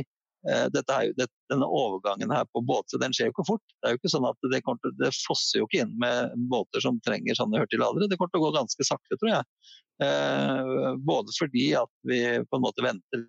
er 0.48 1.08
jo, 1.08 1.28
denne 1.52 1.68
overgangen 1.68 2.32
her 2.32 2.46
på 2.54 2.62
båter 2.66 3.02
den 3.02 3.16
skjer 3.16 3.30
jo 3.30 3.36
ikke 3.36 3.48
fort. 3.50 3.64
Det 3.82 3.90
er 3.90 3.96
jo 3.96 4.00
ikke 4.02 4.14
sånn 4.14 4.28
at 4.30 4.48
det, 4.52 4.62
til, 4.64 4.94
det 5.02 5.12
fosser 5.26 5.62
jo 5.62 5.68
ikke 5.68 5.84
inn 5.84 5.96
med 6.02 6.36
båter 6.52 6.84
som 6.84 7.02
trenger 7.06 7.38
sånne 7.38 7.62
hurtigladere. 7.64 8.08
Det 8.08 8.20
kommer 8.20 8.34
til 8.34 8.44
å 8.44 8.48
gå 8.48 8.54
ganske 8.56 8.88
sakte, 8.88 9.20
tror 9.20 9.34
jeg. 9.34 9.44
Både 11.08 11.36
fordi 11.36 11.68
at 11.80 11.94
vi 12.08 12.22
på 12.46 12.60
en 12.60 12.66
måte 12.66 12.86
venter 12.86 13.26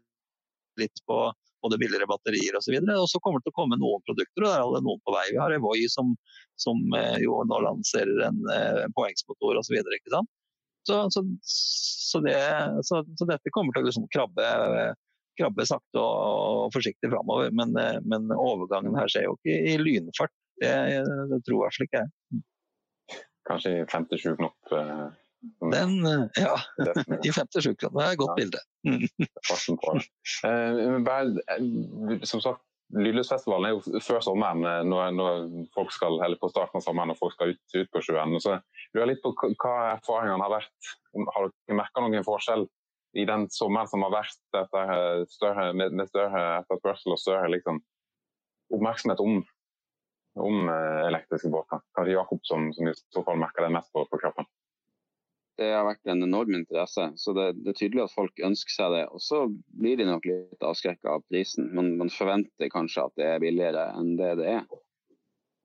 litt 0.79 1.05
på 1.11 1.21
både 1.63 1.79
billigere 1.81 2.07
batterier 2.07 2.59
osv. 2.59 2.77
Og, 2.77 2.87
så 2.87 2.99
og 3.03 3.09
så 3.11 3.21
kommer 3.23 3.41
det 3.41 3.49
til 3.49 3.55
å 3.57 3.59
komme 3.59 3.81
noen 3.81 4.05
produkter, 4.07 4.45
og 4.45 4.47
det 4.47 4.55
er 4.55 4.67
alle 4.67 4.83
noen 4.87 5.03
på 5.03 5.15
vei. 5.15 5.25
Vi 5.33 5.41
har 5.43 5.55
Evoy 5.57 5.89
som, 5.91 6.15
som 6.61 6.79
jo 7.23 7.41
nå 7.51 7.63
lanserer 7.67 8.29
en, 8.29 8.39
en 8.55 8.95
poengsmotor 8.95 9.59
osv. 9.59 9.81
Så, 9.83 10.15
så, 10.87 11.03
så, 11.11 11.25
så, 11.43 12.23
det, 12.25 12.39
så, 12.87 13.03
så, 13.19 13.29
dette 13.29 13.53
kommer 13.55 13.75
til 13.75 13.85
å 13.85 13.91
liksom 13.91 14.07
krabbe, 14.15 14.47
krabbe 15.39 15.67
sakte 15.69 16.03
og, 16.03 16.69
forsiktig 16.75 17.11
framover. 17.13 17.53
Men, 17.55 17.75
men, 18.09 18.29
overgangen 18.35 18.99
her 18.99 19.09
skjer 19.11 19.29
jo 19.29 19.39
ikke 19.39 19.57
i 19.73 19.79
lynfart. 19.81 20.35
Det, 20.59 20.75
det 21.31 21.39
tror 21.47 21.61
i 21.61 21.63
hvert 21.63 21.77
fall 21.79 21.89
ikke 21.89 22.03
jeg. 22.03 22.09
Kanskje 23.49 23.71
i 23.79 23.85
57 23.89 24.37
knop? 24.37 24.73
Eh, 24.75 25.09
Den, 25.73 25.93
ja. 26.37 26.55
I 27.27 27.33
57 27.33 27.77
knop. 27.79 27.95
Det 27.95 28.05
er 28.05 28.11
et 28.13 28.19
godt 28.21 28.35
ja. 28.35 28.39
bilde. 28.43 28.61
Mm. 28.89 29.05
som 32.27 32.41
sagt, 32.43 32.63
Lydløsfestivalen 32.97 33.67
er 33.69 33.75
jo 33.75 34.01
før 34.01 34.23
sommeren, 34.25 34.63
når, 34.89 35.11
når, 35.13 35.43
folk 35.75 35.91
skal, 35.93 36.15
eller 36.25 36.41
på 36.41 36.49
starten 36.49 36.81
av 36.81 36.85
sommeren 36.87 37.11
når 37.13 37.19
folk 37.21 37.35
skal 37.37 37.53
ut, 37.53 37.61
ut 37.77 37.91
på 37.93 38.01
sjøen. 38.07 38.33
Så 38.41 38.57
lurer 38.97 39.11
litt 39.11 39.21
på 39.25 39.35
hva 39.37 39.75
erfaringene 39.93 40.45
har 40.47 40.55
vært. 40.55 40.93
Har 41.35 41.51
dere 41.51 41.77
merka 41.83 42.05
noen 42.05 42.25
forskjell 42.25 42.65
i 43.17 43.25
den 43.29 43.47
sommeren 43.53 43.89
som 43.89 44.05
har 44.05 44.13
vært 44.13 44.59
etter 44.59 45.25
større, 45.33 45.71
med, 45.77 45.95
med 45.97 46.11
større 46.11 46.43
etterspørsel 46.59 47.15
og 47.15 47.23
større 47.23 47.49
liksom, 47.55 47.81
oppmerksomhet 48.75 49.23
om, 49.25 49.41
om 50.45 50.69
elektriske 51.09 51.51
båter? 51.53 51.81
Kanskje 51.97 52.19
Jakob 52.19 52.45
som, 52.49 52.69
som, 52.77 52.91
i 52.91 52.97
så 52.97 53.25
fall 53.25 53.41
merker 53.41 53.65
det 53.65 53.75
mest 53.79 53.93
på, 53.95 54.05
på 54.11 54.21
kroppen? 54.21 54.49
det 55.59 55.73
har 55.75 55.87
vært 55.89 56.11
en 56.11 56.23
enorm 56.23 56.55
interesse. 56.55 57.09
Så 57.19 57.35
det, 57.35 57.49
det, 57.65 57.73
er 57.73 57.79
tydelig 57.81 58.05
at 58.05 58.15
folk 58.15 58.45
ønsker 58.47 58.75
seg 58.75 58.95
det. 58.95 59.05
Og 59.11 59.23
så 59.23 59.41
blir 59.81 59.99
de 59.99 60.07
nok 60.07 60.29
litt 60.29 60.63
avskrekka 60.65 61.17
av 61.17 61.25
prisen. 61.27 61.73
Man, 61.75 61.97
man, 61.99 62.13
forventer 62.15 62.71
kanskje 62.73 63.09
at 63.09 63.19
det 63.19 63.27
er 63.27 63.43
billigere 63.43 63.89
enn 63.99 64.15
det 64.21 64.37
det 64.39 64.53
er. 64.55 64.63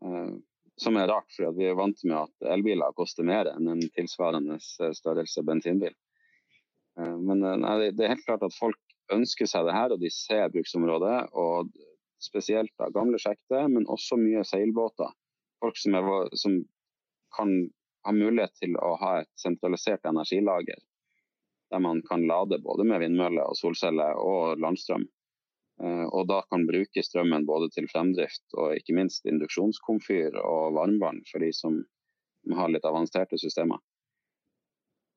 Uh, 0.04 0.34
som 0.82 0.98
er 0.98 1.06
rart, 1.12 1.30
for 1.36 1.54
vi 1.54 1.68
er 1.70 1.78
vant 1.78 2.00
med 2.08 2.16
at 2.18 2.48
elbiler 2.56 2.96
koster 2.98 3.26
mer 3.28 3.52
enn 3.52 3.70
en 3.76 3.84
tilsvarende 3.94 4.58
størrelse 4.58 5.44
bensinbil. 5.46 5.94
Uh, 7.00 7.18
men 7.18 7.44
uh, 7.44 7.56
nei, 7.60 7.92
det 7.92 8.06
er 8.06 8.16
helt 8.16 8.26
klart 8.28 8.46
at 8.46 8.56
folk 8.58 8.80
ønsker 9.14 9.50
seg 9.50 9.68
det 9.68 9.76
her, 9.76 9.94
og 9.94 10.02
de 10.02 10.12
ser 10.14 10.52
bruksområdet. 10.54 11.18
og 11.34 11.72
Spesielt 12.24 12.72
da, 12.80 12.88
gamle 12.96 13.20
sjekter, 13.20 13.68
men 13.68 13.88
også 13.92 14.16
mye 14.16 14.46
seilbåter. 14.48 15.12
Folk 15.64 15.80
som, 15.80 15.98
er, 16.00 16.30
som 16.40 16.62
kan 17.36 17.52
ha 18.08 18.14
mulighet 18.16 18.56
til 18.62 18.78
å 18.80 18.94
ha 19.02 19.18
et 19.22 19.32
sentralisert 19.40 20.06
energilager. 20.08 20.80
Der 21.72 21.82
man 21.84 22.02
kan 22.08 22.24
lade 22.30 22.62
både 22.64 22.86
med 22.88 23.02
vindmøller 23.04 23.50
og 23.50 23.58
solceller 23.60 24.20
og 24.20 24.60
landstrøm. 24.62 25.06
Eh, 25.84 26.06
og 26.06 26.28
da 26.30 26.42
kan 26.52 26.68
bruke 26.70 27.04
strømmen 27.04 27.48
både 27.50 27.72
til 27.74 27.88
fremdrift 27.92 28.46
og 28.60 28.76
ikke 28.78 28.96
minst 28.98 29.26
induksjonskomfyr 29.30 30.38
og 30.44 30.76
varmvann 30.78 31.24
for 31.32 31.44
de 31.44 31.50
som 31.56 31.80
har 32.54 32.70
litt 32.70 32.86
avanserte 32.86 33.40
systemer. 33.42 33.82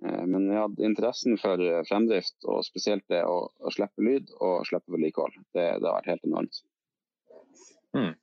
Eh, 0.05 0.25
men 0.27 0.51
ja, 0.53 0.67
interessen 0.79 1.39
for 1.41 1.61
fremdrift 1.89 2.45
og 2.45 2.65
spesielt 2.67 3.07
det 3.13 3.23
å, 3.25 3.47
å 3.49 3.73
slippe 3.73 4.05
lyd 4.05 4.33
og 4.41 4.67
slippe 4.69 4.93
vedlikehold, 4.93 5.37
det, 5.57 5.67
det 5.81 5.89
har 5.89 6.01
vært 6.01 6.13
helt 6.13 6.29
enormt. 6.29 6.63
Mm. 7.97 8.15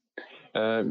Eh, 0.53 0.81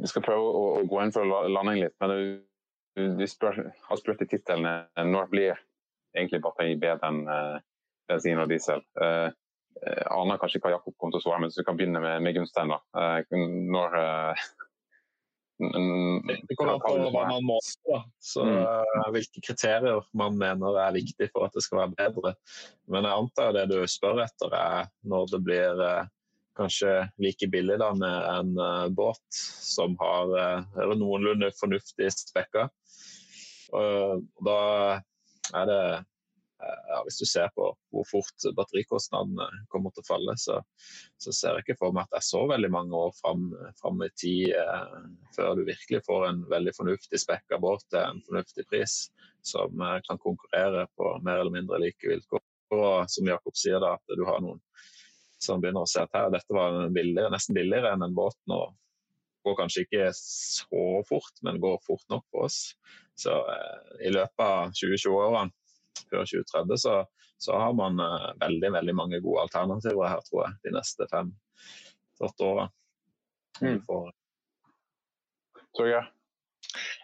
vi 0.00 0.10
skal 0.10 0.24
prøve 0.24 0.44
å, 0.44 0.68
å, 0.78 0.84
gå 0.88 1.02
inn 1.02 1.14
for 1.14 1.28
landing 1.28 1.82
litt, 1.82 1.96
men 2.00 3.26
spør, 3.28 3.60
har 3.90 4.00
spurt 4.00 4.24
i 4.24 4.30
tittelen 4.30 4.86
når 5.12 5.28
blir 5.32 5.60
egentlig 6.16 6.40
batteri 6.42 6.78
bedre 6.80 7.10
enn 7.10 7.20
eh, 7.28 7.58
bensin 8.08 8.40
og 8.40 8.48
diesel. 8.48 8.80
Uh, 8.96 9.28
aner 10.10 10.38
kanskje 10.40 10.58
hva 10.64 10.72
Jakob 10.72 10.94
kommer 10.96 11.12
til 11.14 11.20
å 11.20 11.24
svare, 11.26 11.42
men 11.42 11.52
så 11.52 11.60
vi 11.60 11.66
kan 11.68 11.76
begynne 11.78 12.00
med, 12.02 12.22
med 12.24 12.34
Gunstein. 12.34 12.72
da. 12.72 12.78
når 13.28 13.92
det 15.58 16.56
kommer 16.56 16.76
an 16.76 16.82
på 16.84 16.92
hva 17.10 17.24
man 17.32 17.46
måler, 17.48 18.04
så 18.22 18.44
mm. 18.46 19.08
hvilke 19.14 19.42
kriterier 19.42 20.04
man 20.16 20.36
mener 20.38 20.78
er 20.84 20.94
viktig 20.94 21.30
for 21.32 21.48
at 21.48 21.56
det 21.56 21.64
skal 21.66 21.80
være 21.82 21.96
bedre. 21.98 22.34
Men 22.86 23.08
jeg 23.08 23.24
antar 23.24 23.56
det 23.56 23.66
du 23.72 23.80
spør 23.90 24.22
etter 24.22 24.54
er 24.54 24.86
når 25.02 25.32
det 25.32 25.40
blir 25.48 25.82
kanskje 26.58 26.92
like 27.22 27.50
billig 27.50 27.78
da, 27.82 27.90
med 27.94 28.28
en 28.30 28.54
uh, 28.58 28.86
båt 28.90 29.40
som 29.62 29.94
har 30.00 30.64
noenlunde 30.98 31.50
fornuftig 31.58 32.10
spekka. 32.14 32.68
Da 33.70 34.58
er 35.54 35.68
det 35.70 35.82
ja, 36.58 36.98
Hvis 37.06 37.20
du 37.20 37.26
ser 37.28 37.50
på 37.54 37.68
hvor 37.94 38.06
fort 38.10 38.46
batterikostnadene 38.56 39.46
kommer 39.72 39.94
til 39.94 40.02
å 40.04 40.08
falle, 40.08 40.34
så, 40.40 40.58
så, 41.22 41.32
ser 41.34 41.58
jeg 41.58 41.66
ikke 41.66 41.78
for 41.84 41.94
meg 41.94 42.06
at 42.06 42.16
det 42.16 42.20
er 42.20 42.28
så 42.28 42.42
veldig 42.50 42.70
mange 42.74 42.98
år 42.98 43.14
fram, 43.20 44.02
i 44.02 44.10
tid 44.18 44.54
før 45.36 45.54
du 45.58 45.64
virkelig 45.68 46.02
får 46.06 46.28
en 46.28 46.42
veldig 46.50 46.74
fornuftig 46.76 47.22
spekka 47.22 47.60
båt 47.62 47.86
til 47.92 48.02
en 48.02 48.22
fornuftig 48.26 48.66
pris, 48.70 48.98
som 49.46 49.86
kan 50.08 50.20
konkurrere 50.22 50.88
på 50.98 51.14
mer 51.22 51.44
eller 51.44 51.54
mindre 51.54 51.80
like 51.82 52.10
vilkår. 52.10 52.42
Og 52.74 53.08
som 53.08 53.30
Jakob 53.30 53.56
sier, 53.56 53.78
da, 53.80 53.94
at 53.96 54.18
du 54.18 54.26
har 54.28 54.42
noen 54.44 54.60
som 55.38 55.62
begynner 55.62 55.86
å 55.86 55.88
se 55.88 56.02
at 56.02 56.14
her, 56.16 56.30
dette 56.34 56.54
var 56.54 56.88
billigere, 56.94 57.30
nesten 57.32 57.56
billigere 57.56 57.94
enn 57.94 58.04
en 58.04 58.16
båt 58.16 58.36
nå. 58.50 58.60
Går 59.46 59.56
kanskje 59.60 59.84
ikke 59.86 60.08
så 60.18 60.84
fort, 61.08 61.36
men 61.46 61.60
går 61.62 61.78
fort 61.86 62.04
nok 62.12 62.26
på 62.34 62.42
oss. 62.48 62.58
Så 63.18 63.34
eh, 63.52 64.08
i 64.08 64.12
løpet 64.12 64.42
av 64.44 64.74
2020-årene, 64.74 65.54
før 66.06 66.24
2030, 66.24 66.80
så, 66.84 66.94
så, 67.42 67.56
har 67.60 67.74
man 67.78 68.00
eh, 68.04 68.28
veldig 68.42 68.72
veldig 68.78 68.96
mange 68.96 69.22
gode 69.24 69.46
alternativer 69.46 70.12
her, 70.12 70.22
tror 70.28 70.44
jeg, 70.44 70.58
de 70.66 70.76
neste 70.76 71.08
fem-åtte 71.12 72.48
årene. 72.50 72.70
Mm. 73.58 73.82
Så 75.76 75.88
ja. 75.90 76.04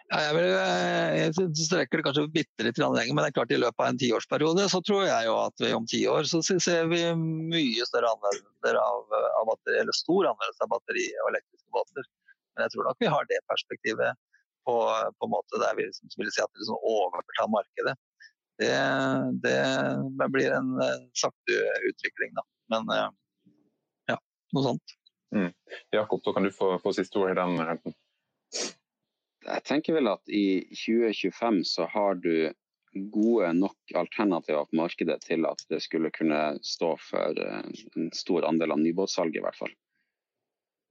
Ja, 0.05 0.19
jeg, 0.21 0.33
vil, 0.37 0.51
eh, 0.61 1.15
jeg 1.17 1.53
strekker 1.57 1.99
det 1.99 2.05
kanskje 2.05 2.25
bitte 2.33 2.65
litt 2.67 2.77
lenger, 2.77 3.09
men 3.09 3.23
det 3.23 3.31
er 3.31 3.37
klart 3.39 3.53
i 3.55 3.57
løpet 3.57 3.81
av 3.81 3.87
en 3.89 3.97
tiårsperiode 3.97 4.67
så 4.69 4.81
tror 4.85 5.07
jeg 5.07 5.25
jo 5.25 5.33
at 5.41 5.63
vi 5.63 5.71
om 5.73 5.87
ti 5.89 6.03
år 6.11 6.27
så 6.29 6.43
ser 6.45 6.91
vi 6.91 7.01
mye 7.17 7.87
større 7.89 8.11
anvendelser 8.13 8.77
av, 8.77 9.15
av 9.39 9.49
batteri, 9.49 9.79
eller 9.81 9.97
stor 9.97 10.29
anvendelse 10.29 10.67
av 10.67 10.71
batteri 10.75 11.07
og 11.23 11.31
elektriske 11.31 11.73
båter. 11.73 12.05
Men 12.53 12.67
jeg 12.67 12.75
tror 12.75 12.87
nok 12.89 13.01
vi 13.01 13.11
har 13.15 13.29
det 13.31 13.41
perspektivet 13.49 14.21
på, 14.69 14.75
på 15.17 15.27
en 15.27 15.33
måte 15.33 15.61
der 15.63 15.73
vi 15.77 15.87
liksom 15.89 16.13
vil 16.21 16.29
si 16.33 16.43
at 16.43 16.53
vi 16.53 16.61
liksom 16.61 16.85
overtar 16.93 17.49
markedet. 17.57 17.97
Det, 18.57 18.75
det, 19.43 20.27
blir 20.31 20.53
en 20.55 20.75
sakte 21.17 21.57
utvikling, 21.89 22.31
da. 22.37 22.43
Men 22.71 22.89
eh, 22.95 23.09
ja, 24.13 24.19
noe 24.55 24.63
sånt. 24.63 24.97
Mm. 25.35 25.51
Jakob, 25.91 26.21
da 26.23 26.33
kan 26.33 26.43
du 26.43 26.51
få, 26.51 26.75
få 26.79 26.93
siste 26.95 27.19
ord 27.19 27.33
i 27.33 27.39
den. 27.39 27.95
Jeg 29.45 29.63
tenker 29.67 29.97
vel 29.97 30.09
at 30.09 30.31
i 30.31 30.65
2025 30.71 31.63
så 31.67 31.89
har 31.91 32.15
du 32.21 32.51
gode 33.11 33.49
nok 33.57 33.95
alternativer 33.99 34.69
på 34.69 34.79
markedet 34.79 35.17
til 35.25 35.45
at 35.49 35.59
det 35.69 35.81
skulle 35.83 36.13
kunne 36.15 36.55
stå 36.63 36.93
for 37.09 37.41
eh, 37.41 37.65
en 37.99 38.13
stor 38.15 38.47
andel 38.47 38.75
av 38.75 38.79
nybåtsalget, 38.81 39.41
i 39.41 39.43
hvert 39.43 39.59
fall. 39.59 39.73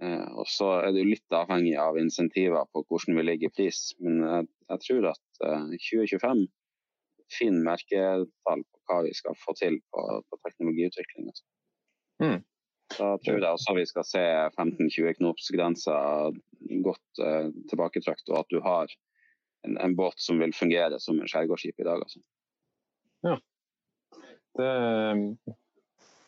Eh, 0.05 0.27
og 0.37 0.45
så 0.51 0.69
er 0.83 0.93
det 0.93 1.01
jo 1.01 1.15
litt 1.15 1.39
avhengig 1.39 1.79
av 1.81 1.97
insentiver 1.99 2.69
på 2.73 2.85
hvordan 2.85 3.17
vi 3.19 3.25
ligger 3.25 3.49
i 3.49 3.57
pris. 3.57 3.87
Men 4.05 4.21
jeg, 4.21 4.51
jeg 4.75 4.85
tror 4.89 5.11
at 5.15 5.25
2025 5.41 6.45
eh, 7.25 7.37
finner 7.39 7.65
merketall 7.71 8.27
på 8.65 8.83
hva 8.89 9.03
vi 9.07 9.15
skal 9.17 9.37
få 9.41 9.55
til 9.59 9.79
på, 9.93 10.03
på 10.29 10.41
teknologiutvikling. 10.45 11.31
Altså. 11.33 11.45
Mm. 12.23 12.41
Da 12.95 13.09
tror 13.25 13.41
jeg 13.41 13.51
også 13.51 13.75
vi 13.79 13.87
skal 13.89 14.07
se 14.07 14.23
15-20 14.61 15.17
knops-grensa 15.19 15.97
godt 16.85 17.25
eh, 17.25 17.49
tilbaketrakt, 17.71 18.29
og 18.31 18.45
at 18.45 18.53
du 18.53 18.61
har 18.65 18.93
en, 19.65 19.79
en, 19.81 19.97
båt 19.97 20.21
som 20.21 20.39
vil 20.39 20.53
fungere 20.55 21.01
som 21.01 21.19
en 21.19 21.31
skjærgårdsskip 21.31 21.81
i 21.81 21.87
dag. 21.89 22.05
Altså. 22.05 22.21
Ja. 23.25 23.39
Det, 24.55 24.73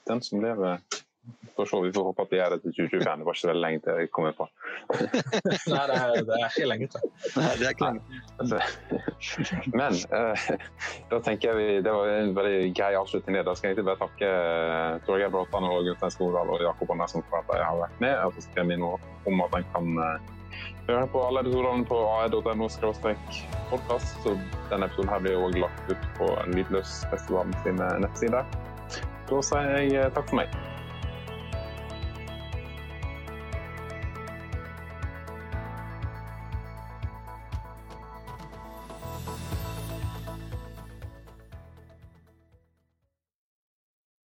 den 0.09 0.23
som 0.25 0.43
lever 0.43 0.81
får 1.57 1.67
så 1.67 1.81
vi 1.81 1.93
får 1.93 2.05
håpe 2.05 2.23
at 2.23 2.31
de 2.31 2.39
gjør 2.39 2.53
det 2.55 2.59
til 2.63 2.75
2025. 2.77 3.19
Det 3.19 3.27
var 3.27 3.37
ikke 3.37 3.41
så 3.41 3.51
veldig 3.51 3.63
lenge 3.65 3.81
til 3.85 4.01
jeg 4.01 4.11
kommer 4.17 4.35
på. 4.37 4.47
Nei, 5.73 5.85
det 5.91 5.97
er, 5.97 6.13
det 6.29 6.37
er, 6.37 6.47
ikke 6.51 6.69
lenge 6.71 6.89
til. 6.93 7.09
Nei, 7.37 7.49
det 7.57 7.67
er 7.67 7.75
ikke 7.75 7.89
lenge 7.89 8.03
Men 9.81 9.99
uh, 10.13 10.47
da 11.11 11.21
tenker 11.27 11.51
jeg 11.51 11.59
vi, 11.59 11.67
det 11.87 11.97
var 11.97 12.13
en 12.13 12.37
veldig 12.37 12.71
grei 12.77 12.93
avslutning. 13.01 13.41
Da 13.49 13.57
skal 13.57 13.71
jeg 13.71 13.77
egentlig 13.77 13.89
bare 13.91 14.03
takke 14.05 14.31
uh, 14.31 15.03
Torgeir 15.09 15.33
Bråtan 15.35 15.69
og 15.69 15.83
Gunstein 15.89 16.15
Skogdal 16.15 16.55
og 16.55 16.65
Jakob 16.65 16.95
Andersen 16.97 17.27
for 17.31 17.43
at 17.43 17.53
de 17.53 17.65
har 17.65 17.83
vært 17.83 18.01
med. 18.05 18.17
Og 18.27 18.37
så 18.37 18.47
skal 18.47 18.63
jeg 18.63 18.73
minne 18.75 18.95
om 19.27 19.45
at 19.47 19.59
en 19.59 19.69
kan 19.75 19.91
uh, 20.03 20.33
høre 20.87 21.09
på 21.13 21.25
alle 21.27 21.43
episodene 21.47 21.89
på 21.89 22.03
ae.no 22.21 22.71
podkast. 23.73 24.23
Så 24.23 24.37
denne 24.71 24.87
episoden 24.87 25.11
her 25.11 25.25
blir 25.25 25.41
også 25.41 25.65
lagt 25.65 25.91
ut 25.91 26.09
på 26.21 26.31
Lydløsfestivalen 26.53 27.57
sine 27.65 27.93
nettsider. 28.05 28.57
Da 29.27 29.43
sier 29.43 29.79
jeg 29.91 30.15
takk 30.15 30.29
for 30.31 30.45
meg. 30.45 30.76